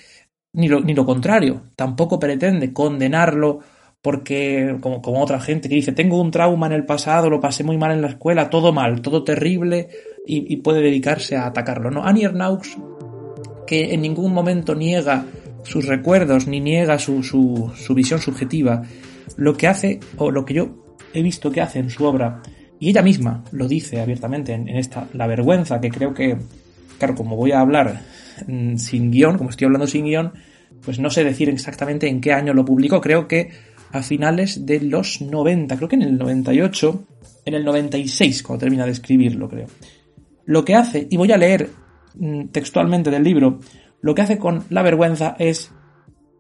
ni 0.54 0.70
lo, 0.70 0.82
ni 0.82 0.96
lo 0.96 1.06
contrario, 1.06 1.70
tampoco 1.76 2.18
pretende 2.18 2.74
condenarlo 2.74 3.60
porque, 4.02 4.78
como, 4.80 5.02
como, 5.02 5.22
otra 5.22 5.40
gente 5.40 5.70
que 5.70 5.76
dice, 5.76 5.92
tengo 5.92 6.22
un 6.22 6.32
trauma 6.32 6.68
en 6.68 6.74
el 6.74 6.86
pasado, 6.86 7.30
lo 7.30 7.40
pasé 7.40 7.64
muy 7.64 7.78
mal 7.78 7.92
en 7.92 8.02
la 8.02 8.10
escuela, 8.10 8.50
todo 8.50 8.72
mal, 8.72 9.02
todo 9.02 9.24
terrible, 9.24 9.90
y, 10.26 10.58
puede 10.58 10.82
dedicarse 10.82 11.38
a 11.38 11.48
atacarlo. 11.48 11.90
No, 11.90 12.04
Annie 12.04 12.26
Ernaux, 12.26 12.78
que 13.66 13.94
en 13.94 14.02
ningún 14.02 14.34
momento 14.34 14.76
niega 14.76 15.26
sus 15.64 15.86
recuerdos 15.86 16.48
ni 16.48 16.60
niega 16.60 17.00
su, 17.00 17.24
su, 17.24 17.72
su 17.76 17.94
visión 17.94 18.20
subjetiva, 18.20 18.84
lo 19.36 19.56
que 19.56 19.68
hace, 19.68 20.00
o 20.18 20.32
lo 20.32 20.46
que 20.46 20.54
yo 20.54 20.96
he 21.14 21.22
visto 21.22 21.52
que 21.52 21.62
hace 21.62 21.80
en 21.80 21.90
su 21.90 22.06
obra, 22.06 22.42
y 22.80 22.90
ella 22.90 23.02
misma 23.02 23.44
lo 23.52 23.68
dice 23.68 24.02
abiertamente 24.02 24.54
en, 24.54 24.68
en 24.68 24.76
esta 24.76 25.08
La 25.14 25.28
vergüenza, 25.28 25.82
que 25.82 25.90
creo 25.90 26.14
que, 26.14 26.38
claro, 27.00 27.16
como 27.16 27.36
voy 27.36 27.52
a 27.52 27.62
hablar 27.62 28.02
mm, 28.46 28.76
sin 28.78 29.12
guion, 29.12 29.38
como 29.38 29.50
estoy 29.50 29.66
hablando 29.66 29.88
sin 29.88 30.06
guion, 30.06 30.34
pues 30.84 31.00
no 31.00 31.10
sé 31.10 31.24
decir 31.24 31.50
exactamente 31.50 32.08
en 32.08 32.22
qué 32.22 32.34
año 32.34 32.54
lo 32.54 32.66
publicó, 32.66 33.02
creo 33.02 33.28
que 33.28 33.50
a 33.92 34.02
finales 34.04 34.66
de 34.66 34.82
los 34.82 35.22
90, 35.22 35.78
creo 35.78 35.90
que 35.90 35.96
en 35.96 36.04
el 36.04 36.18
98, 36.18 37.04
en 37.46 37.54
el 37.54 37.66
96, 37.66 38.44
cuando 38.44 38.62
termina 38.62 38.86
de 38.86 38.92
escribirlo, 38.92 39.50
creo. 39.50 39.68
Lo 40.46 40.64
que 40.66 40.76
hace, 40.76 41.08
y 41.10 41.18
voy 41.18 41.32
a 41.32 41.38
leer 41.38 41.70
mm, 42.16 42.48
textualmente 42.48 43.12
del 43.12 43.24
libro, 43.24 43.60
lo 44.02 44.16
que 44.16 44.22
hace 44.22 44.38
con 44.38 44.64
la 44.70 44.84
vergüenza 44.84 45.36
es 45.40 45.72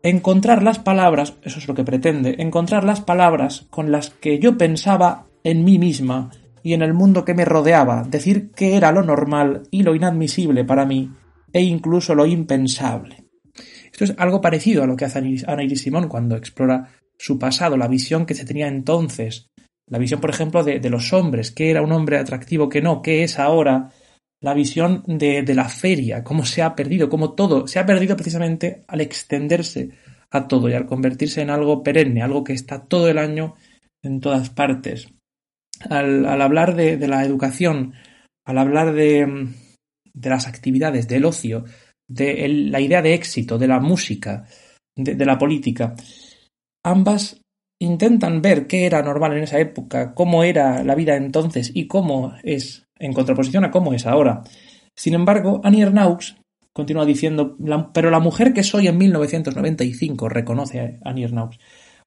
encontrar 0.04 0.64
las 0.64 0.80
palabras, 0.80 1.36
eso 1.44 1.60
es 1.60 1.68
lo 1.68 1.74
que 1.74 1.84
pretende, 1.84 2.36
encontrar 2.40 2.84
las 2.84 3.02
palabras 3.02 3.68
con 3.70 3.92
las 3.92 4.10
que 4.10 4.40
yo 4.40 4.58
pensaba 4.58 5.26
en 5.44 5.64
mí 5.64 5.80
misma 5.80 6.32
y 6.64 6.74
en 6.74 6.82
el 6.82 6.94
mundo 6.94 7.26
que 7.26 7.34
me 7.34 7.46
rodeaba, 7.46 8.04
decir 8.04 8.52
que 8.52 8.76
era 8.76 8.92
lo 8.92 9.04
normal 9.04 9.64
y 9.72 9.84
lo 9.84 9.96
inadmisible 9.96 10.66
para 10.66 10.86
mí, 10.86 11.12
e 11.54 11.62
incluso 11.62 12.14
lo 12.14 12.26
impensable. 12.26 13.24
Esto 13.92 14.04
es 14.04 14.14
algo 14.18 14.42
parecido 14.42 14.84
a 14.84 14.88
lo 14.88 14.96
que 14.96 15.06
hace 15.06 15.20
Ana 15.48 15.64
Iris 15.64 15.82
Simón 15.82 16.08
cuando 16.08 16.36
explora 16.36 16.90
su 17.18 17.40
pasado, 17.40 17.78
la 17.78 17.88
visión 17.88 18.26
que 18.26 18.36
se 18.36 18.46
tenía 18.46 18.68
entonces, 18.68 19.48
la 19.90 20.00
visión, 20.00 20.20
por 20.20 20.30
ejemplo, 20.30 20.64
de, 20.64 20.90
los 20.90 21.14
hombres, 21.14 21.52
qué 21.52 21.72
era 21.72 21.82
un 21.82 21.94
hombre 21.94 22.18
atractivo, 22.18 22.68
qué 22.68 22.82
no, 22.82 23.02
qué 23.02 23.24
es 23.24 23.40
ahora, 23.40 23.92
la 24.42 24.54
visión 24.54 25.04
de, 25.08 25.44
la 25.56 25.70
feria, 25.70 26.24
cómo 26.24 26.46
se 26.46 26.62
ha 26.62 26.76
perdido, 26.76 27.10
cómo 27.10 27.34
todo 27.34 27.68
se 27.68 27.80
ha 27.80 27.86
perdido 27.86 28.16
precisamente 28.16 28.84
al 28.88 29.02
extenderse 29.02 29.92
a 30.30 30.48
todo 30.48 30.70
y 30.70 30.74
al 30.74 30.86
convertirse 30.86 31.42
en 31.42 31.50
algo 31.50 31.84
perenne, 31.84 32.22
algo 32.22 32.44
que 32.44 32.54
está 32.54 32.84
todo 32.84 33.08
el 33.08 33.18
año 33.18 33.56
en 34.04 34.20
todas 34.20 34.50
partes. 34.50 35.08
Al, 35.90 36.26
hablar 36.26 36.76
de, 36.76 36.98
la 37.08 37.24
educación, 37.24 37.94
al 38.46 38.58
hablar 38.58 38.94
de, 38.94 39.48
de 40.14 40.30
las 40.30 40.48
actividades, 40.48 41.08
del 41.08 41.24
ocio, 41.24 41.64
de 42.10 42.48
la 42.48 42.82
idea 42.82 43.02
de 43.02 43.14
éxito, 43.14 43.58
de 43.58 43.68
la 43.68 43.80
música, 43.80 44.46
de 44.96 45.26
la 45.26 45.38
política, 45.38 45.96
ambas 46.90 47.42
intentan 47.80 48.42
ver 48.42 48.68
qué 48.68 48.86
era 48.86 49.02
normal 49.02 49.38
en 49.38 49.44
esa 49.44 49.60
época, 49.60 50.14
cómo 50.14 50.44
era 50.44 50.84
la 50.84 50.96
vida 50.96 51.16
entonces 51.16 51.72
y 51.74 51.88
cómo 51.88 52.34
es 52.44 52.88
en 52.98 53.14
contraposición 53.14 53.66
a 53.66 53.72
cómo 53.72 53.94
es 53.94 54.06
ahora. 54.06 54.42
Sin 54.96 55.14
embargo, 55.14 55.62
Annie 55.64 55.84
Ernaux 55.84 56.38
continúa 56.74 57.06
diciendo, 57.06 57.58
pero 57.94 58.10
la 58.12 58.20
mujer 58.20 58.54
que 58.54 58.64
soy 58.64 58.88
en 58.88 58.98
1995, 58.98 60.30
reconoce 60.30 61.00
Annie 61.04 61.24
Ernaux, 61.24 61.58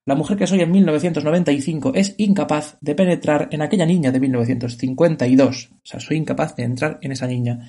la 0.05 0.15
mujer 0.15 0.35
que 0.35 0.47
soy 0.47 0.61
en 0.61 0.71
1995 0.71 1.91
es 1.93 2.15
incapaz 2.17 2.77
de 2.81 2.95
penetrar 2.95 3.49
en 3.51 3.61
aquella 3.61 3.85
niña 3.85 4.11
de 4.11 4.19
1952. 4.19 5.69
O 5.71 5.79
sea, 5.83 5.99
soy 5.99 6.17
incapaz 6.17 6.55
de 6.55 6.63
entrar 6.63 6.97
en 7.01 7.11
esa 7.11 7.27
niña 7.27 7.59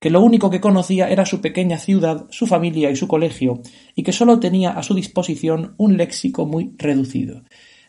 que 0.00 0.10
lo 0.10 0.20
único 0.20 0.50
que 0.50 0.60
conocía 0.60 1.08
era 1.08 1.26
su 1.26 1.40
pequeña 1.40 1.78
ciudad, 1.78 2.26
su 2.30 2.46
familia 2.46 2.90
y 2.90 2.96
su 2.96 3.08
colegio, 3.08 3.60
y 3.94 4.02
que 4.02 4.12
sólo 4.12 4.38
tenía 4.38 4.70
a 4.70 4.82
su 4.82 4.94
disposición 4.94 5.74
un 5.76 5.96
léxico 5.96 6.46
muy 6.46 6.74
reducido. 6.78 7.42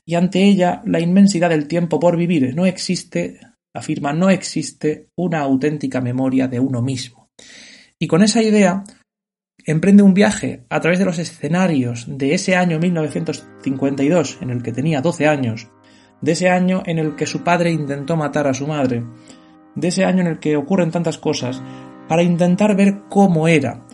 Y 0.06 0.16
ante 0.16 0.44
ella 0.44 0.82
la 0.86 1.00
inmensidad 1.00 1.50
del 1.50 1.68
tiempo 1.68 2.00
por 2.00 2.18
vivir 2.18 2.56
no 2.56 2.66
existe, 2.66 3.40
afirma, 3.74 4.12
no 4.12 4.30
existe 4.30 5.10
una 5.16 5.42
auténtica 5.42 6.02
memoria 6.02 6.48
de 6.48 6.60
uno 6.60 6.82
mismo. 6.82 7.30
Y 8.00 8.08
con 8.08 8.24
esa 8.24 8.42
idea 8.42 8.84
emprende 9.66 10.02
un 10.02 10.16
viaje 10.16 10.66
a 10.70 10.80
través 10.80 10.98
de 10.98 11.06
los 11.06 11.20
escenarios 11.20 12.06
de 12.08 12.34
ese 12.34 12.56
año 12.56 12.80
1952 12.80 14.40
en 14.42 14.50
el 14.50 14.64
que 14.64 14.72
tenía 14.72 15.02
12 15.02 15.28
años, 15.28 15.68
de 16.22 16.32
ese 16.32 16.50
año 16.50 16.82
en 16.86 16.98
el 16.98 17.16
que 17.16 17.28
su 17.28 17.44
padre 17.44 17.72
intentó 17.72 18.18
matar 18.18 18.48
a 18.48 18.54
su 18.54 18.66
madre, 18.66 19.04
de 19.76 19.88
ese 19.90 20.06
año 20.06 20.22
en 20.22 20.28
el 20.28 20.40
que 20.40 20.58
ocurren 20.58 20.92
tantas 20.92 21.18
cosas, 21.18 21.62
para 22.10 22.24
intentar 22.24 22.76
ver 22.76 23.04
cómo 23.08 23.48
era. 23.48 23.86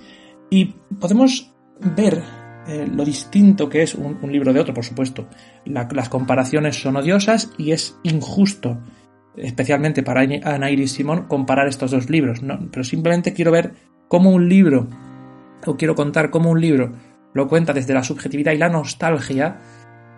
Y 0.49 0.73
podemos 0.99 1.53
ver 1.95 2.23
eh, 2.65 2.87
lo 2.91 3.03
distinto 3.03 3.67
que 3.67 3.83
es 3.83 3.93
un, 3.93 4.17
libro 4.31 4.53
de 4.53 4.61
otro, 4.61 4.73
por 4.73 4.85
supuesto. 4.85 5.27
La, 5.65 5.87
las 5.91 6.07
comparaciones 6.07 6.81
son 6.81 6.95
odiosas 6.95 7.51
y 7.57 7.73
es 7.73 7.99
injusto, 8.03 8.81
especialmente 9.35 10.01
para 10.01 10.21
Ana 10.21 10.71
Iris 10.71 10.93
Simón, 10.93 11.25
comparar 11.27 11.67
estos 11.67 11.91
dos 11.91 12.09
libros. 12.09 12.39
Pero 12.71 12.83
simplemente 12.85 13.33
quiero 13.33 13.51
ver 13.51 13.73
cómo 14.07 14.31
un 14.31 14.47
libro, 14.47 14.87
o 15.65 15.75
quiero 15.75 15.93
contar 15.93 16.31
cómo 16.31 16.49
un 16.49 16.61
libro 16.61 16.93
lo 17.33 17.49
cuenta 17.49 17.73
desde 17.73 17.93
la 17.93 18.03
subjetividad 18.05 18.53
y 18.53 18.57
la 18.57 18.69
nostalgia, 18.69 19.59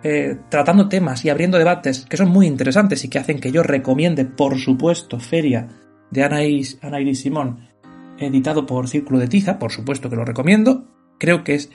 eh, 0.04 0.38
tratando 0.48 0.88
temas 0.88 1.24
y 1.24 1.30
abriendo 1.30 1.58
debates 1.58 2.06
que 2.08 2.16
son 2.16 2.28
muy 2.28 2.46
interesantes 2.46 3.04
y 3.04 3.08
que 3.08 3.18
hacen 3.18 3.40
que 3.40 3.50
yo 3.50 3.64
recomiende, 3.64 4.24
por 4.24 4.56
supuesto, 4.56 5.18
Feria 5.18 5.66
de 6.12 6.22
Ana 6.22 6.44
Iris, 6.44 6.78
Ana 6.80 6.98
Simón 7.14 7.67
editado 8.18 8.66
por 8.66 8.88
Círculo 8.88 9.18
de 9.18 9.28
Tiza, 9.28 9.58
por 9.58 9.72
supuesto 9.72 10.10
que 10.10 10.16
lo 10.16 10.24
recomiendo. 10.24 10.84
Creo 11.18 11.44
que 11.44 11.54
es, 11.54 11.70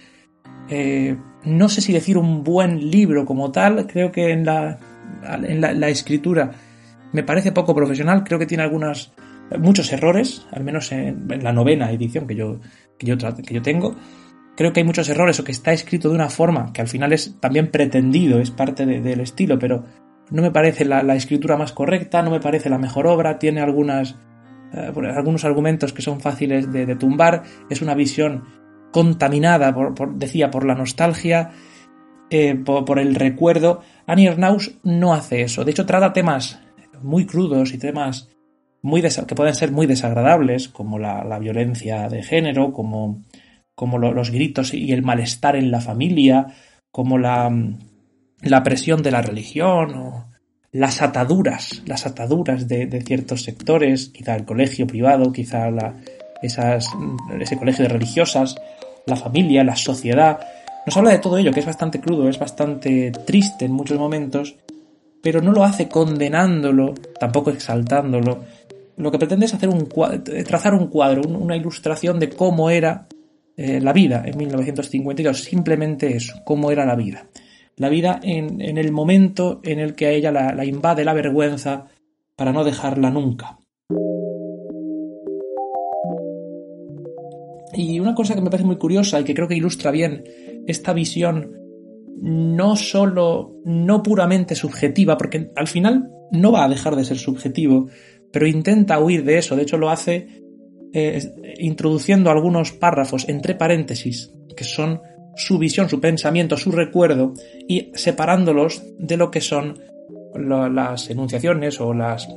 eh, 0.70 1.18
no 1.44 1.70
sé 1.70 1.82
si 1.82 1.94
decir 1.94 2.18
un 2.18 2.44
buen 2.44 2.92
libro 2.92 3.26
como 3.26 3.52
tal, 3.52 3.88
creo 3.88 4.12
que 4.12 4.32
en 4.32 4.46
la, 4.46 4.80
en 5.24 5.62
la, 5.62 5.90
escritura 5.90 6.52
me 7.12 7.24
parece 7.24 7.52
poco 7.52 7.76
profesional, 7.76 8.24
creo 8.24 8.40
que 8.40 8.46
tiene 8.46 8.64
algunas, 8.64 9.14
muchos 9.60 9.92
errores, 9.92 10.48
al 10.52 10.64
menos 10.64 10.92
en, 10.92 11.28
la 11.42 11.54
novena 11.54 11.92
edición 11.92 12.28
que 12.28 12.36
yo, 12.36 12.60
que, 12.98 13.06
yo, 13.08 13.18
que 13.18 13.54
yo 13.54 13.62
tengo. 13.62 13.96
Creo 14.56 14.72
que 14.72 14.82
hay 14.82 14.86
muchos 14.86 15.10
errores 15.10 15.40
o 15.40 15.44
que 15.44 15.52
está 15.52 15.74
escrito 15.74 16.10
de 16.10 16.16
una 16.16 16.30
forma 16.30 16.72
que 16.74 16.82
al 16.82 16.88
final 16.88 17.12
es 17.12 17.40
también 17.40 17.72
pretendido, 17.72 18.40
es 18.40 18.52
parte 18.52 18.86
de, 18.86 19.02
del 19.02 19.20
estilo, 19.20 19.58
pero 19.58 19.84
no 20.30 20.42
me 20.42 20.52
parece 20.52 20.86
la, 20.86 21.16
escritura 21.16 21.58
más 21.58 21.72
correcta, 21.74 22.22
no 22.22 22.32
me 22.32 22.40
parece 22.40 22.70
la 22.70 22.78
mejor 22.78 23.08
obra, 23.08 23.40
tiene 23.40 23.62
algunas 23.62 24.16
eh, 24.74 24.92
algunos 25.16 25.46
argumentos 25.46 25.94
que 25.94 26.02
son 26.02 26.20
fáciles 26.20 26.72
de, 26.72 26.96
tumbar, 26.96 27.44
es 27.70 27.82
una 27.82 27.96
visión 27.96 28.44
contaminada, 28.92 29.74
por, 29.74 29.94
por, 29.94 30.16
decía, 30.16 30.52
por 30.52 30.66
la 30.66 30.76
nostalgia, 30.76 31.52
eh, 32.30 32.56
por, 32.56 32.86
por, 32.86 33.00
el 33.00 33.16
recuerdo. 33.16 33.82
Annie 34.08 34.28
Ernaux 34.28 34.80
no 34.84 35.14
hace 35.14 35.42
eso. 35.42 35.64
De 35.64 35.72
hecho, 35.72 35.86
trata 35.86 36.14
temas 36.14 36.62
muy 37.02 37.26
crudos 37.26 37.74
y 37.74 37.78
temas 37.78 38.30
muy 38.84 39.02
que 39.02 39.36
pueden 39.36 39.56
ser 39.56 39.72
muy 39.72 39.88
desagradables, 39.88 40.68
como 40.68 41.00
la, 41.00 41.40
violencia 41.40 42.10
de 42.10 42.22
género, 42.22 42.74
como, 42.74 43.24
como 43.76 43.98
lo, 43.98 44.14
los 44.14 44.30
gritos 44.30 44.74
y 44.74 44.92
el 44.92 45.04
malestar 45.04 45.56
en 45.56 45.72
la 45.72 45.80
familia, 45.80 46.48
como 46.92 47.18
la, 47.18 47.50
presión 48.64 49.02
de 49.02 49.12
la 49.12 49.22
religión 49.22 50.33
las 50.74 51.04
ataduras, 51.04 51.84
las 51.86 52.06
ataduras 52.08 52.68
de, 52.68 52.88
de, 52.88 53.02
ciertos 53.02 53.44
sectores, 53.44 54.10
quizá 54.10 54.36
el 54.36 54.44
colegio 54.44 54.88
privado, 54.88 55.32
quizá 55.32 55.70
la, 55.70 55.96
esas, 56.42 56.90
ese 57.40 57.58
colegio 57.58 57.84
de 57.84 57.90
religiosas, 57.90 58.56
la 59.06 59.16
familia, 59.16 59.64
la 59.64 59.76
sociedad. 59.76 60.40
Nos 60.86 60.98
habla 60.98 61.12
de 61.12 61.20
todo 61.20 61.38
ello, 61.38 61.52
que 61.52 61.60
es 61.60 61.66
bastante 61.66 62.02
crudo, 62.02 62.28
es 62.28 62.40
bastante 62.40 63.12
triste 63.12 63.66
en 63.66 63.72
muchos 63.72 64.00
momentos, 64.00 64.56
pero 65.22 65.42
no 65.42 65.52
lo 65.52 65.64
hace 65.64 65.88
condenándolo, 65.88 66.96
tampoco 67.20 67.52
exaltándolo. 67.52 68.44
Lo 68.98 69.12
que 69.12 69.20
pretende 69.20 69.46
es 69.46 69.54
hacer 69.54 69.70
un 69.70 69.88
trazar 70.44 70.74
un 70.74 70.88
cuadro, 70.88 71.22
una 71.22 71.56
ilustración 71.56 72.20
de 72.20 72.30
cómo 72.30 72.72
era 72.72 73.08
eh, 73.56 73.80
la 73.80 73.94
vida 73.94 74.24
en 74.26 74.38
1952, 74.38 75.40
simplemente 75.40 76.16
eso, 76.16 76.42
cómo 76.44 76.72
era 76.72 76.84
la 76.84 76.96
vida 76.96 77.28
la 77.78 77.90
vida 77.90 78.20
en, 78.24 78.62
el 78.78 78.92
momento 78.92 79.60
en 79.64 79.80
el 79.80 79.96
que 79.96 80.06
a 80.06 80.12
ella 80.12 80.32
la, 80.32 80.54
la 80.54 80.66
invade 80.66 81.06
la 81.06 81.14
vergüenza 81.14 81.88
para 82.36 82.52
no 82.52 82.64
dejarla 82.64 83.10
nunca. 83.10 83.58
Y 87.76 88.00
una 88.00 88.14
cosa 88.14 88.36
que 88.36 88.42
me 88.42 88.50
parece 88.50 88.68
muy 88.68 88.78
curiosa 88.78 89.20
y 89.20 89.24
que 89.24 89.34
creo 89.34 89.48
que 89.48 89.56
ilustra 89.56 89.92
bien 89.92 90.24
esta 90.68 90.94
visión 90.94 91.64
no 92.22 92.76
solo, 92.76 93.60
no 93.66 94.02
puramente 94.04 94.56
subjetiva, 94.56 95.18
porque 95.18 95.52
al 95.56 95.68
final 95.68 96.10
no 96.32 96.52
va 96.52 96.64
a 96.64 96.70
dejar 96.70 96.96
de 96.96 97.04
ser 97.04 97.18
subjetivo, 97.18 97.90
pero 98.32 98.48
intenta 98.48 99.00
huir 99.00 99.26
de 99.26 99.40
eso. 99.40 99.56
De 99.56 99.64
hecho, 99.64 99.78
lo 99.78 99.90
hace 99.90 100.28
eh, 100.94 101.22
introduciendo 101.60 102.30
algunos 102.30 102.72
párrafos 102.72 103.28
entre 103.28 103.56
paréntesis, 103.56 104.34
que 104.56 104.64
son 104.64 105.02
su 105.36 105.58
visión, 105.58 105.90
su 105.90 106.00
pensamiento, 106.00 106.58
su 106.58 106.72
recuerdo 106.72 107.34
y 107.68 107.92
separándolos 107.96 108.84
de 108.98 109.18
lo 109.18 109.32
que 109.32 109.42
son 109.42 109.80
las 110.36 111.10
enunciaciones 111.10 111.80
o 111.80 111.94
las, 111.94 112.28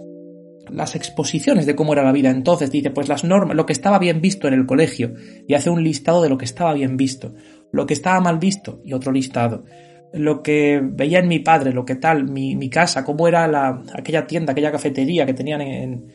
las 0.70 0.94
exposiciones 0.94 1.66
de 1.66 1.74
cómo 1.74 1.92
era 1.92 2.04
la 2.04 2.12
vida 2.12 2.30
entonces. 2.30 2.70
Dice, 2.70 2.90
pues 2.90 3.08
las 3.08 3.24
normas, 3.24 3.56
lo 3.56 3.66
que 3.66 3.72
estaba 3.72 3.98
bien 3.98 4.20
visto 4.20 4.48
en 4.48 4.54
el 4.54 4.66
colegio, 4.66 5.14
y 5.46 5.54
hace 5.54 5.70
un 5.70 5.82
listado 5.82 6.22
de 6.22 6.28
lo 6.28 6.38
que 6.38 6.44
estaba 6.44 6.74
bien 6.74 6.96
visto, 6.96 7.34
lo 7.72 7.86
que 7.86 7.94
estaba 7.94 8.20
mal 8.20 8.38
visto, 8.38 8.80
y 8.84 8.92
otro 8.92 9.12
listado. 9.12 9.64
Lo 10.12 10.42
que 10.42 10.80
veía 10.82 11.18
en 11.18 11.28
mi 11.28 11.40
padre, 11.40 11.72
lo 11.72 11.84
que 11.84 11.96
tal, 11.96 12.28
mi, 12.28 12.56
mi 12.56 12.70
casa, 12.70 13.04
cómo 13.04 13.28
era 13.28 13.46
la, 13.48 13.82
aquella 13.94 14.26
tienda, 14.26 14.52
aquella 14.52 14.72
cafetería 14.72 15.26
que 15.26 15.34
tenían 15.34 15.60
en, 15.60 16.12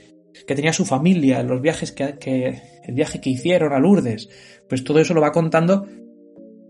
que 0.48 0.56
tenía 0.56 0.74
su 0.74 0.86
familia, 0.86 1.44
los 1.44 1.62
viajes 1.62 1.92
que, 1.92 2.18
que, 2.18 2.62
el 2.84 2.96
viaje 2.96 3.20
que 3.20 3.30
hicieron 3.30 3.74
a 3.74 3.80
Lourdes, 3.80 4.30
pues 4.68 4.84
todo 4.84 5.00
eso 5.00 5.14
lo 5.14 5.22
va 5.22 5.32
contando 5.32 5.86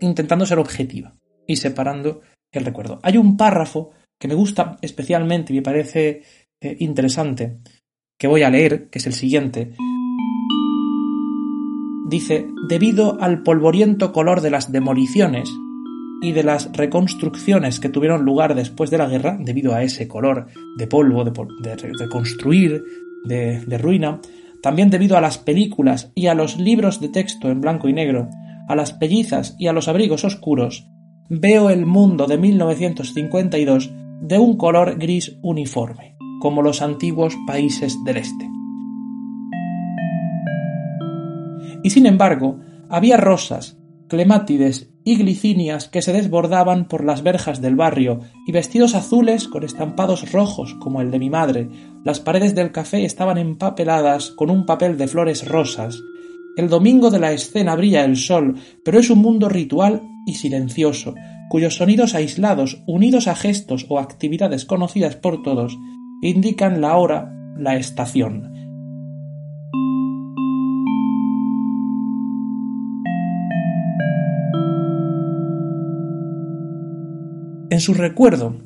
intentando 0.02 0.46
ser 0.46 0.58
objetiva 0.58 1.14
y 1.46 1.56
separando 1.56 2.20
el 2.52 2.64
recuerdo. 2.64 3.00
Hay 3.02 3.16
un 3.16 3.36
párrafo 3.36 3.90
que 4.18 4.28
me 4.28 4.34
gusta 4.34 4.78
especialmente 4.82 5.52
y 5.52 5.56
me 5.56 5.62
parece 5.62 6.22
eh, 6.60 6.76
interesante, 6.80 7.58
que 8.18 8.28
voy 8.28 8.42
a 8.42 8.50
leer, 8.50 8.88
que 8.88 8.98
es 8.98 9.06
el 9.06 9.14
siguiente. 9.14 9.72
Dice, 12.08 12.46
debido 12.68 13.20
al 13.20 13.42
polvoriento 13.42 14.12
color 14.12 14.42
de 14.42 14.50
las 14.50 14.70
demoliciones 14.70 15.50
y 16.20 16.32
de 16.32 16.44
las 16.44 16.70
reconstrucciones 16.72 17.80
que 17.80 17.88
tuvieron 17.88 18.24
lugar 18.24 18.54
después 18.54 18.90
de 18.90 18.98
la 18.98 19.08
guerra, 19.08 19.36
debido 19.40 19.74
a 19.74 19.82
ese 19.82 20.06
color 20.06 20.46
de 20.76 20.86
polvo, 20.86 21.24
de, 21.24 21.32
de 21.32 22.82
de, 23.24 23.60
de 23.64 23.78
ruina, 23.78 24.20
también 24.62 24.90
debido 24.90 25.16
a 25.16 25.20
las 25.20 25.38
películas 25.38 26.12
y 26.14 26.28
a 26.28 26.34
los 26.34 26.58
libros 26.58 27.00
de 27.00 27.08
texto 27.08 27.50
en 27.50 27.60
blanco 27.60 27.88
y 27.88 27.92
negro, 27.92 28.28
a 28.68 28.76
las 28.76 28.92
pellizas 28.92 29.54
y 29.58 29.66
a 29.66 29.72
los 29.72 29.88
abrigos 29.88 30.24
oscuros, 30.24 30.88
veo 31.28 31.70
el 31.70 31.86
mundo 31.86 32.26
de 32.26 32.38
1952 32.38 33.90
de 34.20 34.38
un 34.38 34.56
color 34.56 34.98
gris 34.98 35.38
uniforme, 35.42 36.16
como 36.40 36.62
los 36.62 36.82
antiguos 36.82 37.36
países 37.46 37.96
del 38.04 38.18
Este. 38.18 38.48
Y 41.82 41.90
sin 41.90 42.06
embargo, 42.06 42.60
había 42.88 43.16
rosas, 43.16 43.78
clemátides 44.08 44.90
y 45.04 45.16
glicinias 45.16 45.88
que 45.88 46.02
se 46.02 46.12
desbordaban 46.12 46.86
por 46.86 47.02
las 47.02 47.22
verjas 47.22 47.60
del 47.60 47.76
barrio, 47.76 48.20
y 48.46 48.52
vestidos 48.52 48.94
azules 48.94 49.48
con 49.48 49.64
estampados 49.64 50.30
rojos 50.32 50.74
como 50.80 51.00
el 51.00 51.10
de 51.10 51.18
mi 51.18 51.30
madre. 51.30 51.68
Las 52.04 52.20
paredes 52.20 52.54
del 52.54 52.72
café 52.72 53.04
estaban 53.04 53.38
empapeladas 53.38 54.30
con 54.30 54.50
un 54.50 54.66
papel 54.66 54.98
de 54.98 55.08
flores 55.08 55.48
rosas. 55.48 56.00
El 56.56 56.68
domingo 56.68 57.10
de 57.10 57.18
la 57.18 57.32
escena 57.32 57.74
brilla 57.76 58.04
el 58.04 58.16
sol, 58.16 58.56
pero 58.84 58.98
es 58.98 59.08
un 59.08 59.20
mundo 59.20 59.48
ritual 59.48 60.02
y 60.26 60.34
silencioso, 60.34 61.14
cuyos 61.48 61.76
sonidos 61.76 62.14
aislados, 62.14 62.82
unidos 62.86 63.26
a 63.26 63.34
gestos 63.34 63.86
o 63.88 63.98
actividades 63.98 64.66
conocidas 64.66 65.16
por 65.16 65.42
todos, 65.42 65.78
indican 66.20 66.82
la 66.82 66.96
hora, 66.96 67.32
la 67.56 67.76
estación. 67.76 68.52
En 77.70 77.80
su 77.80 77.94
recuerdo, 77.94 78.60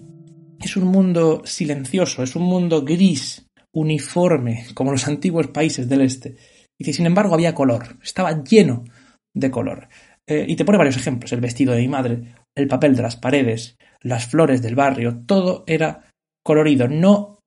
es 0.58 0.76
un 0.76 0.88
mundo 0.88 1.42
silencioso, 1.44 2.24
es 2.24 2.34
un 2.34 2.42
mundo 2.42 2.84
gris, 2.84 3.48
uniforme, 3.70 4.66
como 4.74 4.90
los 4.90 5.06
antiguos 5.06 5.46
países 5.46 5.88
del 5.88 6.00
este. 6.00 6.36
Que 6.78 6.92
sin 6.92 7.06
embargo 7.06 7.34
había 7.34 7.54
color, 7.54 7.98
estaba 8.02 8.42
lleno 8.42 8.84
de 9.34 9.50
color. 9.50 9.88
Eh, 10.26 10.44
y 10.48 10.56
te 10.56 10.64
pone 10.64 10.78
varios 10.78 10.96
ejemplos, 10.96 11.32
el 11.32 11.40
vestido 11.40 11.72
de 11.72 11.80
mi 11.80 11.88
madre, 11.88 12.34
el 12.54 12.66
papel 12.66 12.96
de 12.96 13.02
las 13.02 13.16
paredes, 13.16 13.76
las 14.00 14.26
flores 14.26 14.62
del 14.62 14.74
barrio, 14.74 15.22
todo 15.26 15.64
era 15.66 16.10
colorido. 16.42 16.88
No, 16.88 17.40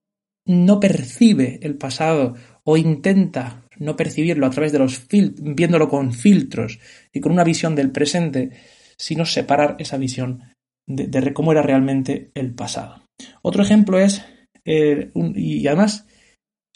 no 0.45 0.79
percibe 0.79 1.59
el 1.61 1.75
pasado 1.75 2.35
o 2.63 2.77
intenta 2.77 3.65
no 3.77 3.95
percibirlo 3.95 4.45
a 4.45 4.49
través 4.49 4.71
de 4.71 4.79
los 4.79 4.99
filtros, 4.99 5.55
viéndolo 5.55 5.89
con 5.89 6.13
filtros 6.13 6.79
y 7.13 7.19
con 7.19 7.31
una 7.31 7.43
visión 7.43 7.75
del 7.75 7.91
presente, 7.91 8.51
sino 8.97 9.25
separar 9.25 9.75
esa 9.79 9.97
visión 9.97 10.43
de, 10.85 11.33
cómo 11.33 11.51
era 11.51 11.61
realmente 11.61 12.31
el 12.33 12.53
pasado. 12.53 13.03
Otro 13.41 13.63
ejemplo 13.63 13.99
es, 13.99 14.23
eh, 14.65 15.11
y 15.35 15.65
además 15.67 16.07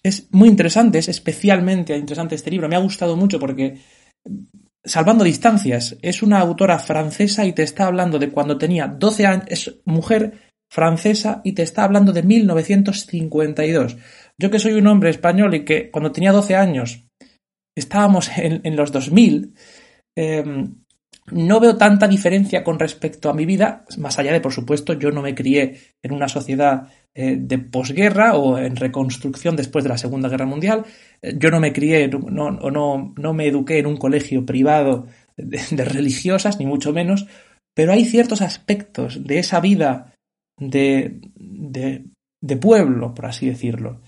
es 0.04 0.28
muy 0.32 0.50
interesante, 0.50 1.00
es 1.00 1.08
especialmente 1.08 1.96
interesante 1.96 2.36
este 2.36 2.52
libro, 2.52 2.68
me 2.68 2.76
ha 2.76 2.80
gustado 2.80 3.16
mucho 3.16 3.40
porque 3.40 3.80
Salvando 4.86 5.24
distancias, 5.24 5.96
es 6.02 6.22
una 6.22 6.40
autora 6.40 6.78
francesa 6.78 7.46
y 7.46 7.54
te 7.54 7.64
está 7.64 7.86
hablando 7.86 8.20
de 8.20 8.30
cuando 8.32 8.58
tenía 8.58 8.88
12 8.88 9.26
años, 9.26 9.46
es 9.48 9.76
mujer 9.86 10.52
francesa 10.70 11.40
y 11.46 11.54
te 11.54 11.64
está 11.64 11.86
hablando 11.86 12.12
de 12.12 12.22
1952. 12.22 13.96
Yo 14.38 14.52
que 14.52 14.60
soy 14.60 14.74
un 14.74 14.88
hombre 14.88 15.10
español 15.10 15.56
y 15.56 15.64
que 15.64 15.90
cuando 15.90 16.12
tenía 16.12 16.34
12 16.34 16.56
años 16.56 17.06
estábamos 17.74 18.30
en, 18.36 18.76
los 18.76 18.92
2000, 18.92 19.54
em, 20.18 20.76
no 21.32 21.60
veo 21.62 21.78
tanta 21.78 22.10
diferencia 22.10 22.62
con 22.62 22.78
respecto 22.78 23.30
a 23.30 23.34
mi 23.34 23.46
vida, 23.46 23.86
más 23.98 24.20
allá 24.20 24.34
de, 24.34 24.42
por 24.42 24.52
supuesto, 24.52 24.92
yo 24.92 25.12
no 25.12 25.22
me 25.22 25.34
crié 25.34 25.80
en 26.04 26.12
una 26.12 26.28
sociedad 26.28 26.90
eh, 27.16 27.38
de 27.40 27.60
posguerra 27.60 28.36
o 28.36 28.58
en 28.58 28.76
reconstrucción 28.76 29.56
después 29.56 29.84
de 29.84 29.90
la 29.90 29.98
Segunda 29.98 30.30
Guerra 30.30 30.46
Mundial. 30.46 30.86
Eh, 31.22 31.36
yo 31.38 31.52
no 31.52 31.60
me 31.60 31.72
crié 31.72 32.08
no, 32.08 32.52
no, 32.52 33.14
no 33.16 33.34
me 33.34 33.48
eduqué 33.48 33.80
en 33.80 33.86
un 33.86 33.98
colegio 33.98 34.46
privado 34.46 35.06
de, 35.38 35.86
religiosas, 35.86 36.60
ni 36.60 36.66
mucho 36.66 36.94
menos, 36.94 37.28
pero 37.76 37.92
hay 37.92 38.06
ciertos 38.06 38.42
aspectos 38.42 39.24
de 39.24 39.40
esa 39.40 39.60
vida 39.60 40.14
de, 40.58 41.20
de, 41.36 42.58
pueblo, 42.58 43.14
por 43.14 43.26
así 43.26 43.48
decirlo, 43.48 44.02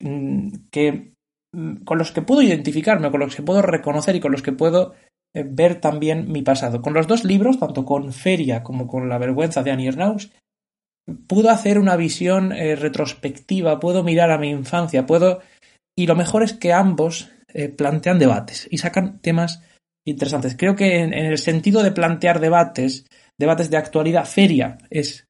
mm, 0.00 0.48
que 0.70 1.12
mm, 1.52 1.84
con 1.84 1.98
los 1.98 2.12
que 2.12 2.22
puedo 2.22 2.42
identificarme, 2.42 3.10
con 3.10 3.20
los 3.20 3.36
que 3.36 3.42
puedo 3.42 3.62
reconocer 3.62 4.16
y 4.16 4.20
con 4.20 4.32
los 4.32 4.42
que 4.42 4.52
puedo 4.52 4.94
eh, 5.34 5.44
ver 5.48 5.80
también 5.80 6.30
mi 6.30 6.42
pasado. 6.42 6.82
Con 6.82 6.94
los 6.94 7.06
dos 7.06 7.24
libros, 7.24 7.58
tanto 7.58 7.84
con 7.84 8.12
Feria 8.12 8.62
como 8.62 8.86
con 8.86 9.08
La 9.08 9.18
vergüenza 9.18 9.62
de 9.62 9.70
Annie 9.70 9.88
Ernaux, 9.88 10.32
puedo 11.26 11.50
hacer 11.50 11.78
una 11.78 11.96
visión 11.96 12.52
eh, 12.52 12.76
retrospectiva, 12.76 13.80
puedo 13.80 14.02
mirar 14.02 14.30
a 14.30 14.38
mi 14.38 14.50
infancia, 14.50 15.06
puedo... 15.06 15.40
Y 15.96 16.06
lo 16.06 16.16
mejor 16.16 16.42
es 16.42 16.52
que 16.54 16.72
ambos 16.72 17.30
eh, 17.52 17.68
plantean 17.68 18.18
debates 18.18 18.68
y 18.70 18.78
sacan 18.78 19.20
temas 19.20 19.62
interesantes. 20.06 20.56
Creo 20.56 20.76
que 20.76 21.00
en, 21.00 21.12
el 21.12 21.38
sentido 21.38 21.82
de 21.82 21.92
plantear 21.92 22.40
debates, 22.40 23.06
debates 23.38 23.70
de 23.70 23.76
actualidad, 23.76 24.24
Feria 24.24 24.78
es... 24.90 25.26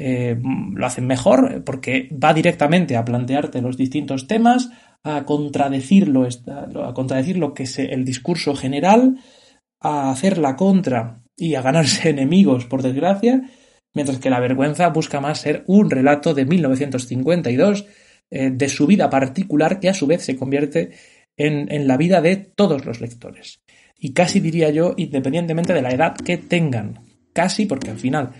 Eh, 0.00 0.36
lo 0.74 0.86
hacen 0.86 1.06
mejor 1.06 1.62
porque 1.64 2.08
va 2.12 2.32
directamente 2.32 2.96
a 2.96 3.04
plantearte 3.04 3.60
los 3.60 3.76
distintos 3.76 4.26
temas, 4.26 4.70
a 5.04 5.24
contradecirlo, 5.24 6.26
a 6.26 6.94
contradecir 6.94 7.36
lo 7.36 7.54
que 7.54 7.64
es 7.64 7.78
el 7.78 8.04
discurso 8.04 8.56
general, 8.56 9.18
a 9.80 10.10
hacer 10.10 10.38
la 10.38 10.56
contra 10.56 11.22
y 11.36 11.54
a 11.54 11.62
ganarse 11.62 12.10
enemigos, 12.10 12.64
por 12.64 12.82
desgracia, 12.82 13.42
mientras 13.94 14.18
que 14.18 14.30
La 14.30 14.40
vergüenza 14.40 14.88
busca 14.88 15.20
más 15.20 15.40
ser 15.40 15.64
un 15.66 15.90
relato 15.90 16.34
de 16.34 16.44
1952 16.44 17.86
eh, 18.30 18.50
de 18.50 18.68
su 18.68 18.86
vida 18.86 19.10
particular 19.10 19.80
que 19.80 19.88
a 19.88 19.94
su 19.94 20.06
vez 20.06 20.22
se 20.22 20.36
convierte 20.36 20.92
en, 21.36 21.86
la 21.86 21.96
vida 21.96 22.20
de 22.20 22.36
todos 22.36 22.84
los 22.84 23.00
lectores. 23.00 23.60
Y 23.98 24.12
casi 24.12 24.40
diría 24.40 24.70
yo, 24.70 24.94
independientemente 24.96 25.72
de 25.72 25.82
la 25.82 25.90
edad 25.90 26.16
que 26.16 26.36
tengan. 26.38 27.00
Casi 27.32 27.66
porque 27.66 27.90
al 27.90 27.98
final 27.98 28.30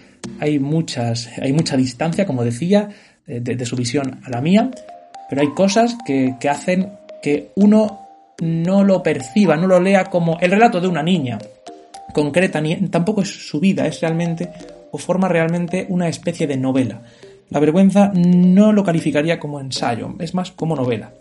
hay, 0.40 0.58
muchas, 0.58 1.30
hay 1.38 1.52
mucha 1.52 1.76
distancia, 1.76 2.26
como 2.26 2.44
decía, 2.44 2.90
eh, 3.26 3.40
de, 3.40 3.66
su 3.66 3.76
visión 3.76 4.20
a 4.24 4.30
la 4.30 4.40
mía, 4.40 4.70
pero 5.28 5.42
hay 5.42 5.54
cosas 5.54 5.96
que, 6.06 6.36
que 6.40 6.48
hacen 6.48 6.92
que 7.22 7.52
uno 7.56 8.08
no 8.40 8.84
lo 8.84 9.02
perciba, 9.02 9.56
no 9.56 9.66
lo 9.66 9.80
lea 9.80 10.04
como 10.06 10.38
el 10.40 10.50
relato 10.50 10.80
de 10.80 10.88
una 10.88 11.02
niña 11.02 11.38
concreta, 12.12 12.60
ni 12.60 12.76
tampoco 12.88 13.22
es 13.22 13.28
su 13.28 13.60
vida, 13.60 13.86
es 13.86 14.00
realmente 14.00 14.50
o 14.92 14.98
forma 14.98 15.26
realmente 15.26 15.86
una 15.88 16.06
especie 16.06 16.46
de 16.46 16.56
novela. 16.56 17.02
La 17.50 17.58
vergüenza 17.58 18.12
no 18.14 18.72
lo 18.72 18.84
calificaría 18.84 19.40
como 19.40 19.58
ensayo, 19.58 20.14
es 20.20 20.34
más 20.34 20.52
como 20.52 20.76
novela. 20.76 21.12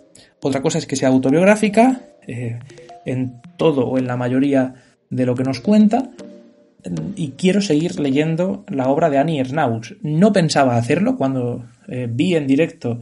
Otra 0.41 0.61
cosa 0.61 0.77
es 0.77 0.85
que 0.85 0.95
sea 0.95 1.09
autobiográfica, 1.09 2.01
eh, 2.27 2.59
en 3.05 3.41
todo 3.57 3.87
o 3.87 3.97
en 3.97 4.07
la 4.07 4.17
mayoría 4.17 4.75
de 5.09 5.25
lo 5.25 5.35
que 5.35 5.43
nos 5.43 5.59
cuenta, 5.59 6.09
y 7.15 7.31
quiero 7.31 7.61
seguir 7.61 7.99
leyendo 7.99 8.65
la 8.67 8.89
obra 8.89 9.09
de 9.09 9.17
Annie 9.17 9.39
Ernaux. 9.39 9.95
No 10.01 10.33
pensaba 10.33 10.77
hacerlo 10.77 11.15
cuando 11.15 11.65
eh, 11.87 12.07
vi 12.09 12.35
en 12.35 12.47
directo 12.47 13.01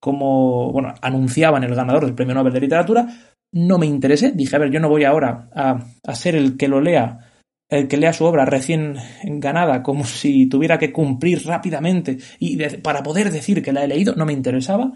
cómo 0.00 0.70
bueno, 0.72 0.94
anunciaban 1.00 1.64
el 1.64 1.74
ganador 1.74 2.04
del 2.04 2.14
Premio 2.14 2.34
Nobel 2.34 2.52
de 2.52 2.60
Literatura. 2.60 3.06
No 3.52 3.78
me 3.78 3.86
interesé. 3.86 4.32
Dije, 4.32 4.56
a 4.56 4.58
ver, 4.58 4.70
yo 4.70 4.80
no 4.80 4.90
voy 4.90 5.04
ahora 5.04 5.48
a, 5.54 5.86
a 6.04 6.14
ser 6.14 6.34
el 6.34 6.56
que 6.58 6.68
lo 6.68 6.80
lea 6.80 7.23
el 7.70 7.88
que 7.88 7.96
lea 7.96 8.12
su 8.12 8.24
obra 8.24 8.44
recién 8.44 8.96
ganada 9.24 9.82
como 9.82 10.04
si 10.04 10.46
tuviera 10.46 10.78
que 10.78 10.92
cumplir 10.92 11.44
rápidamente 11.46 12.18
y 12.38 12.58
para 12.78 13.02
poder 13.02 13.30
decir 13.30 13.62
que 13.62 13.72
la 13.72 13.84
he 13.84 13.88
leído, 13.88 14.14
no 14.14 14.26
me 14.26 14.32
interesaba, 14.32 14.92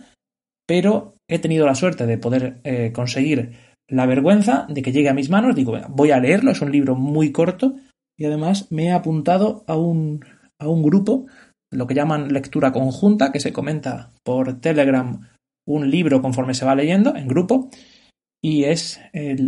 pero 0.67 1.15
he 1.29 1.39
tenido 1.39 1.67
la 1.67 1.75
suerte 1.75 2.07
de 2.07 2.19
poder 2.19 2.61
eh, 2.65 2.93
conseguir 2.93 3.53
la 3.89 4.07
vergüenza 4.07 4.67
de 4.69 4.83
que 4.83 4.93
llegue 4.93 5.09
a 5.09 5.15
mis 5.15 5.31
manos. 5.31 5.57
Digo, 5.57 5.79
voy 5.89 6.11
a 6.11 6.21
leerlo, 6.21 6.51
es 6.51 6.61
un 6.61 6.71
libro 6.71 6.95
muy 6.95 7.33
corto 7.33 7.77
y 8.19 8.27
además 8.27 8.71
me 8.71 8.87
he 8.87 8.93
apuntado 8.93 9.65
a 9.67 9.77
un, 9.77 10.25
a 10.59 10.69
un 10.69 10.83
grupo, 10.83 11.27
lo 11.71 11.87
que 11.87 11.95
llaman 11.95 12.33
lectura 12.33 12.73
conjunta, 12.73 13.33
que 13.33 13.41
se 13.41 13.53
comenta 13.53 14.13
por 14.23 14.61
Telegram 14.61 15.21
un 15.67 15.91
libro 15.91 16.21
conforme 16.23 16.55
se 16.55 16.65
va 16.65 16.75
leyendo 16.75 17.15
en 17.15 17.29
grupo 17.29 17.71
y 18.43 18.65
es 18.65 19.01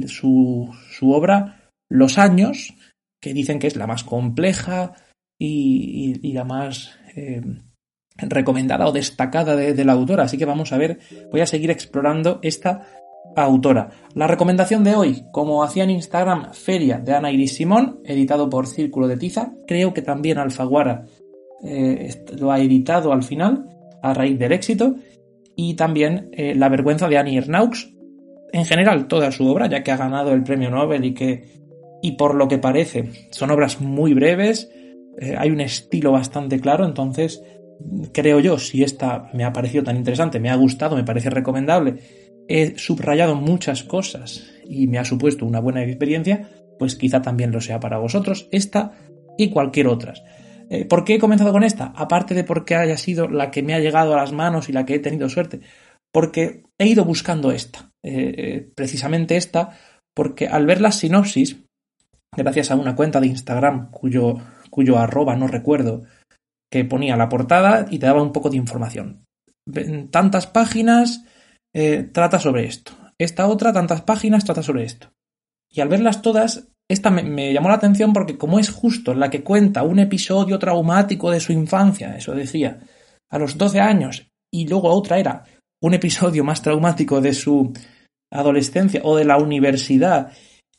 su, 0.06 0.70
su, 0.90 1.12
obra 1.12 1.70
Los 1.88 2.18
años, 2.18 2.74
que 3.20 3.34
dicen 3.34 3.58
que 3.58 3.66
es 3.66 3.76
la 3.76 3.86
más 3.86 4.04
compleja 4.04 4.94
y, 5.38 6.32
la 6.32 6.44
más 6.44 6.98
eh, 7.16 7.42
recomendada 8.16 8.86
o 8.86 8.92
destacada 8.92 9.56
de, 9.56 9.84
la 9.84 9.92
autora. 9.92 10.24
Así 10.24 10.38
que 10.38 10.44
vamos 10.44 10.72
a 10.72 10.78
ver, 10.78 10.98
voy 11.30 11.40
a 11.40 11.46
seguir 11.46 11.70
explorando 11.70 12.38
esta 12.42 12.86
autora. 13.36 13.90
La 14.14 14.26
recomendación 14.26 14.84
de 14.84 14.94
hoy, 14.94 15.24
como 15.32 15.62
hacía 15.62 15.84
en 15.84 15.90
Instagram, 15.90 16.52
Feria 16.52 16.98
de 16.98 17.14
Ana 17.14 17.30
Iris 17.30 17.54
Simón, 17.54 18.00
editado 18.04 18.48
por 18.50 18.66
Círculo 18.66 19.06
de 19.06 19.16
Tiza. 19.16 19.52
Creo 19.66 19.94
que 19.94 20.02
también 20.02 20.38
Alfaguara 20.38 21.04
eh, 21.62 22.10
lo 22.38 22.50
ha 22.50 22.60
editado 22.60 23.12
al 23.12 23.22
final, 23.22 23.66
a 24.02 24.14
raíz 24.14 24.38
del 24.38 24.52
éxito. 24.52 24.96
Y 25.56 25.74
también 25.74 26.30
eh, 26.32 26.54
La 26.54 26.68
vergüenza 26.68 27.08
de 27.08 27.18
Annie 27.18 27.38
Ernaux. 27.38 27.94
En 28.52 28.64
general, 28.64 29.06
toda 29.06 29.30
su 29.30 29.46
obra, 29.46 29.68
ya 29.68 29.82
que 29.82 29.92
ha 29.92 29.96
ganado 29.96 30.32
el 30.32 30.42
premio 30.42 30.70
Nobel 30.70 31.04
y 31.04 31.14
que, 31.14 31.59
y 32.02 32.12
por 32.12 32.34
lo 32.34 32.48
que 32.48 32.58
parece, 32.58 33.10
son 33.30 33.50
obras 33.50 33.80
muy 33.80 34.14
breves, 34.14 34.70
eh, 35.18 35.34
hay 35.38 35.50
un 35.50 35.60
estilo 35.60 36.12
bastante 36.12 36.60
claro, 36.60 36.84
entonces 36.84 37.42
creo 38.12 38.40
yo, 38.40 38.58
si 38.58 38.82
esta 38.82 39.30
me 39.32 39.44
ha 39.44 39.52
parecido 39.52 39.84
tan 39.84 39.96
interesante, 39.96 40.40
me 40.40 40.50
ha 40.50 40.56
gustado, 40.56 40.96
me 40.96 41.04
parece 41.04 41.30
recomendable, 41.30 41.96
he 42.48 42.78
subrayado 42.78 43.34
muchas 43.34 43.84
cosas 43.84 44.50
y 44.64 44.86
me 44.86 44.98
ha 44.98 45.04
supuesto 45.04 45.46
una 45.46 45.60
buena 45.60 45.84
experiencia, 45.84 46.48
pues 46.78 46.96
quizá 46.96 47.22
también 47.22 47.52
lo 47.52 47.60
sea 47.60 47.80
para 47.80 47.98
vosotros, 47.98 48.48
esta 48.50 48.92
y 49.36 49.50
cualquier 49.50 49.86
otra. 49.86 50.14
Eh, 50.70 50.84
¿Por 50.84 51.04
qué 51.04 51.14
he 51.14 51.18
comenzado 51.18 51.52
con 51.52 51.64
esta? 51.64 51.92
Aparte 51.96 52.34
de 52.34 52.44
porque 52.44 52.76
haya 52.76 52.96
sido 52.96 53.28
la 53.28 53.50
que 53.50 53.62
me 53.62 53.74
ha 53.74 53.80
llegado 53.80 54.14
a 54.14 54.18
las 54.18 54.32
manos 54.32 54.68
y 54.68 54.72
la 54.72 54.86
que 54.86 54.94
he 54.94 54.98
tenido 54.98 55.28
suerte, 55.28 55.60
porque 56.12 56.64
he 56.78 56.86
ido 56.86 57.04
buscando 57.04 57.50
esta, 57.50 57.92
eh, 58.02 58.68
precisamente 58.74 59.36
esta, 59.36 59.70
porque 60.14 60.48
al 60.48 60.66
ver 60.66 60.80
la 60.80 60.92
sinopsis, 60.92 61.64
gracias 62.36 62.70
a 62.70 62.76
una 62.76 62.94
cuenta 62.94 63.20
de 63.20 63.28
Instagram 63.28 63.90
cuyo, 63.90 64.34
cuyo 64.70 64.98
arroba 64.98 65.36
no 65.36 65.46
recuerdo, 65.46 66.04
que 66.70 66.84
ponía 66.84 67.16
la 67.16 67.28
portada 67.28 67.86
y 67.90 67.98
te 67.98 68.06
daba 68.06 68.22
un 68.22 68.32
poco 68.32 68.50
de 68.50 68.56
información. 68.56 69.24
Tantas 70.10 70.46
páginas 70.46 71.24
eh, 71.74 72.02
trata 72.12 72.38
sobre 72.38 72.64
esto. 72.64 72.92
Esta 73.18 73.46
otra, 73.46 73.72
tantas 73.72 74.02
páginas, 74.02 74.44
trata 74.44 74.62
sobre 74.62 74.84
esto. 74.84 75.12
Y 75.70 75.80
al 75.80 75.88
verlas 75.88 76.22
todas, 76.22 76.68
esta 76.88 77.10
me, 77.10 77.52
llamó 77.52 77.68
la 77.68 77.74
atención 77.74 78.12
porque 78.12 78.38
como 78.38 78.58
es 78.58 78.70
justo 78.70 79.14
la 79.14 79.30
que 79.30 79.44
cuenta 79.44 79.82
un 79.82 79.98
episodio 79.98 80.58
traumático 80.58 81.30
de 81.30 81.40
su 81.40 81.52
infancia, 81.52 82.16
eso 82.16 82.34
decía, 82.34 82.80
a 83.30 83.38
los 83.38 83.58
12 83.58 83.80
años, 83.80 84.26
y 84.52 84.66
luego 84.66 84.90
otra 84.90 85.18
era 85.18 85.44
un 85.82 85.94
episodio 85.94 86.44
más 86.44 86.62
traumático 86.62 87.20
de 87.20 87.32
su 87.32 87.72
adolescencia 88.32 89.00
o 89.04 89.16
de 89.16 89.24
la 89.24 89.38
universidad, 89.38 90.32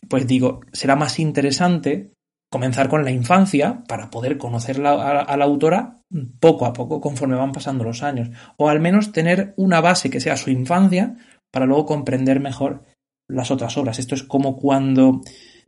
pues 0.07 0.27
digo, 0.27 0.61
será 0.71 0.95
más 0.95 1.19
interesante 1.19 2.11
comenzar 2.51 2.89
con 2.89 3.05
la 3.05 3.11
infancia 3.11 3.83
para 3.87 4.09
poder 4.09 4.37
conocer 4.37 4.85
a, 4.85 5.37
la 5.37 5.45
autora 5.45 5.97
poco 6.39 6.65
a 6.65 6.73
poco 6.73 6.99
conforme 6.99 7.37
van 7.37 7.53
pasando 7.53 7.85
los 7.85 8.03
años. 8.03 8.29
O 8.57 8.67
al 8.67 8.81
menos 8.81 9.13
tener 9.13 9.53
una 9.55 9.79
base 9.79 10.09
que 10.09 10.19
sea 10.19 10.35
su 10.35 10.49
infancia 10.49 11.15
para 11.49 11.65
luego 11.65 11.85
comprender 11.85 12.41
mejor 12.41 12.83
las 13.29 13.51
otras 13.51 13.77
obras. 13.77 13.99
Esto 13.99 14.15
es 14.15 14.23
como 14.23 14.57
cuando 14.57 15.21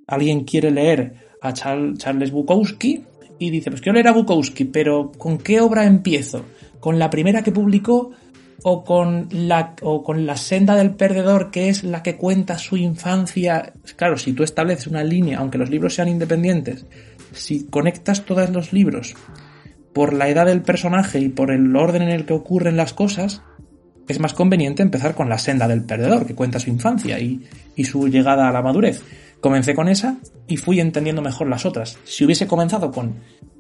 alguien 0.08 0.44
quiere 0.44 0.72
leer 0.72 1.16
a 1.42 1.54
Charles 1.54 2.32
Bukowski 2.32 3.06
y 3.40 3.50
dice, 3.50 3.70
pues 3.70 3.82
quiero 3.82 3.94
leer 3.94 4.10
a 4.10 4.14
Bukowski, 4.14 4.66
pero 4.66 5.12
¿con 5.18 5.38
qué 5.38 5.62
obra 5.62 5.86
empiezo? 5.86 6.44
¿Con 6.82 7.00
la 7.00 7.10
primera 7.10 7.44
que 7.44 7.54
publicó 7.54 8.12
o 8.64 8.84
con 8.84 9.28
la 9.32 9.76
o 9.82 10.04
con 10.04 10.26
la 10.26 10.38
senda 10.38 10.76
del 10.76 10.92
perdedor 10.92 11.52
que 11.52 11.70
es 11.70 11.84
la 11.84 12.02
que 12.02 12.16
cuenta 12.16 12.58
su 12.58 12.78
infancia. 12.78 13.74
Claro 13.96 14.18
si 14.18 14.34
tú 14.34 14.44
estableces 14.44 14.88
una 14.88 15.04
línea 15.04 15.40
aunque 15.40 15.58
los 15.58 15.70
libros 15.70 15.94
sean 15.94 16.08
independientes 16.08 16.86
si 17.34 17.66
conectas 17.66 18.26
todos 18.26 18.50
los 18.50 18.74
libros 18.74 19.16
por 19.94 20.14
la 20.14 20.30
edad 20.30 20.46
del 20.46 20.62
personaje 20.62 21.20
y 21.20 21.30
por 21.30 21.52
el 21.52 21.76
orden 21.76 22.02
en 22.04 22.10
el 22.10 22.26
que 22.26 22.34
ocurren 22.34 22.78
las 22.78 22.94
cosas 22.94 23.42
es 24.08 24.20
más 24.20 24.34
conveniente 24.34 24.82
empezar 24.82 25.16
con 25.16 25.30
la 25.30 25.38
senda 25.38 25.68
del 25.68 25.84
perdedor 25.84 26.26
que 26.26 26.36
cuenta 26.36 26.60
su 26.60 26.70
infancia 26.70 27.20
y, 27.20 27.48
y 27.76 27.86
su 27.86 28.10
llegada 28.10 28.50
a 28.50 28.52
la 28.52 28.62
madurez. 28.62 29.02
Comencé 29.40 29.74
con 29.74 29.88
esa 29.88 30.18
y 30.48 30.58
fui 30.58 30.82
entendiendo 30.82 31.22
mejor 31.22 31.48
las 31.48 31.66
otras. 31.66 31.98
Si 32.04 32.26
hubiese 32.26 32.46
comenzado 32.46 32.92
con 32.92 33.16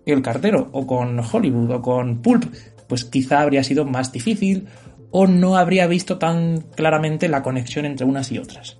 el 0.05 0.21
cartero 0.21 0.69
o 0.73 0.85
con 0.85 1.19
Hollywood 1.19 1.71
o 1.71 1.81
con 1.81 2.21
Pulp 2.21 2.45
pues 2.87 3.05
quizá 3.05 3.41
habría 3.41 3.63
sido 3.63 3.85
más 3.85 4.11
difícil 4.11 4.67
o 5.15 5.27
no 5.27 5.57
habría 5.57 5.85
visto 5.85 6.17
tan 6.17 6.61
claramente 6.75 7.29
la 7.29 7.43
conexión 7.43 7.85
entre 7.85 8.05
unas 8.05 8.31
y 8.31 8.39
otras. 8.39 8.79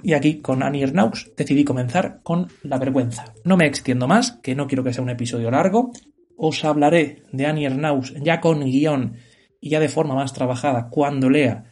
Y 0.00 0.12
aquí 0.12 0.40
con 0.40 0.62
Annie 0.62 0.84
Ernaux 0.84 1.32
decidí 1.36 1.64
comenzar 1.64 2.20
con 2.22 2.46
La 2.62 2.78
vergüenza. 2.78 3.34
No 3.44 3.56
me 3.56 3.66
extiendo 3.66 4.06
más, 4.06 4.38
que 4.42 4.54
no 4.54 4.68
quiero 4.68 4.84
que 4.84 4.92
sea 4.92 5.02
un 5.02 5.10
episodio 5.10 5.50
largo. 5.50 5.90
Os 6.36 6.64
hablaré 6.64 7.24
de 7.32 7.46
Annie 7.46 7.66
Ernaux 7.66 8.14
ya 8.22 8.40
con 8.40 8.60
guion 8.60 9.16
y 9.60 9.70
ya 9.70 9.80
de 9.80 9.88
forma 9.88 10.14
más 10.14 10.32
trabajada 10.32 10.88
cuando 10.88 11.28
lea 11.28 11.64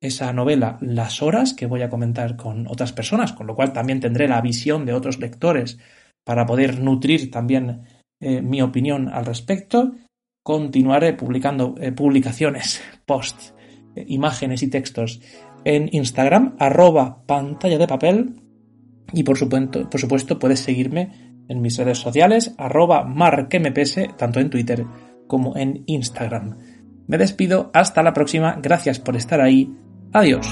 esa 0.00 0.32
novela 0.32 0.78
Las 0.80 1.20
horas, 1.20 1.52
que 1.52 1.66
voy 1.66 1.82
a 1.82 1.90
comentar 1.90 2.36
con 2.36 2.68
otras 2.68 2.92
personas, 2.92 3.32
con 3.32 3.48
lo 3.48 3.56
cual 3.56 3.72
también 3.72 3.98
tendré 3.98 4.28
la 4.28 4.40
visión 4.40 4.86
de 4.86 4.92
otros 4.92 5.18
lectores 5.18 5.78
para 6.24 6.46
poder 6.46 6.78
nutrir 6.78 7.32
también 7.32 7.82
eh, 8.20 8.40
mi 8.40 8.62
opinión 8.62 9.08
al 9.08 9.26
respecto 9.26 9.94
continuaré 10.46 11.12
publicando 11.12 11.74
eh, 11.80 11.90
publicaciones, 11.90 12.80
posts, 13.04 13.52
eh, 13.96 14.04
imágenes 14.06 14.62
y 14.62 14.70
textos 14.70 15.20
en 15.64 15.88
Instagram, 15.90 16.54
arroba 16.60 17.24
pantalla 17.26 17.78
de 17.78 17.88
papel. 17.88 18.42
Y 19.12 19.24
por 19.24 19.36
supuesto, 19.36 19.90
por 19.90 20.00
supuesto 20.00 20.38
puedes 20.38 20.60
seguirme 20.60 21.34
en 21.48 21.60
mis 21.60 21.76
redes 21.76 21.98
sociales, 21.98 22.54
arroba 22.58 23.02
marquemps, 23.02 23.98
tanto 24.16 24.38
en 24.38 24.50
Twitter 24.50 24.84
como 25.26 25.56
en 25.56 25.82
Instagram. 25.86 26.56
Me 27.08 27.18
despido, 27.18 27.72
hasta 27.74 28.04
la 28.04 28.12
próxima, 28.12 28.56
gracias 28.62 29.00
por 29.00 29.16
estar 29.16 29.40
ahí, 29.40 29.74
adiós. 30.12 30.46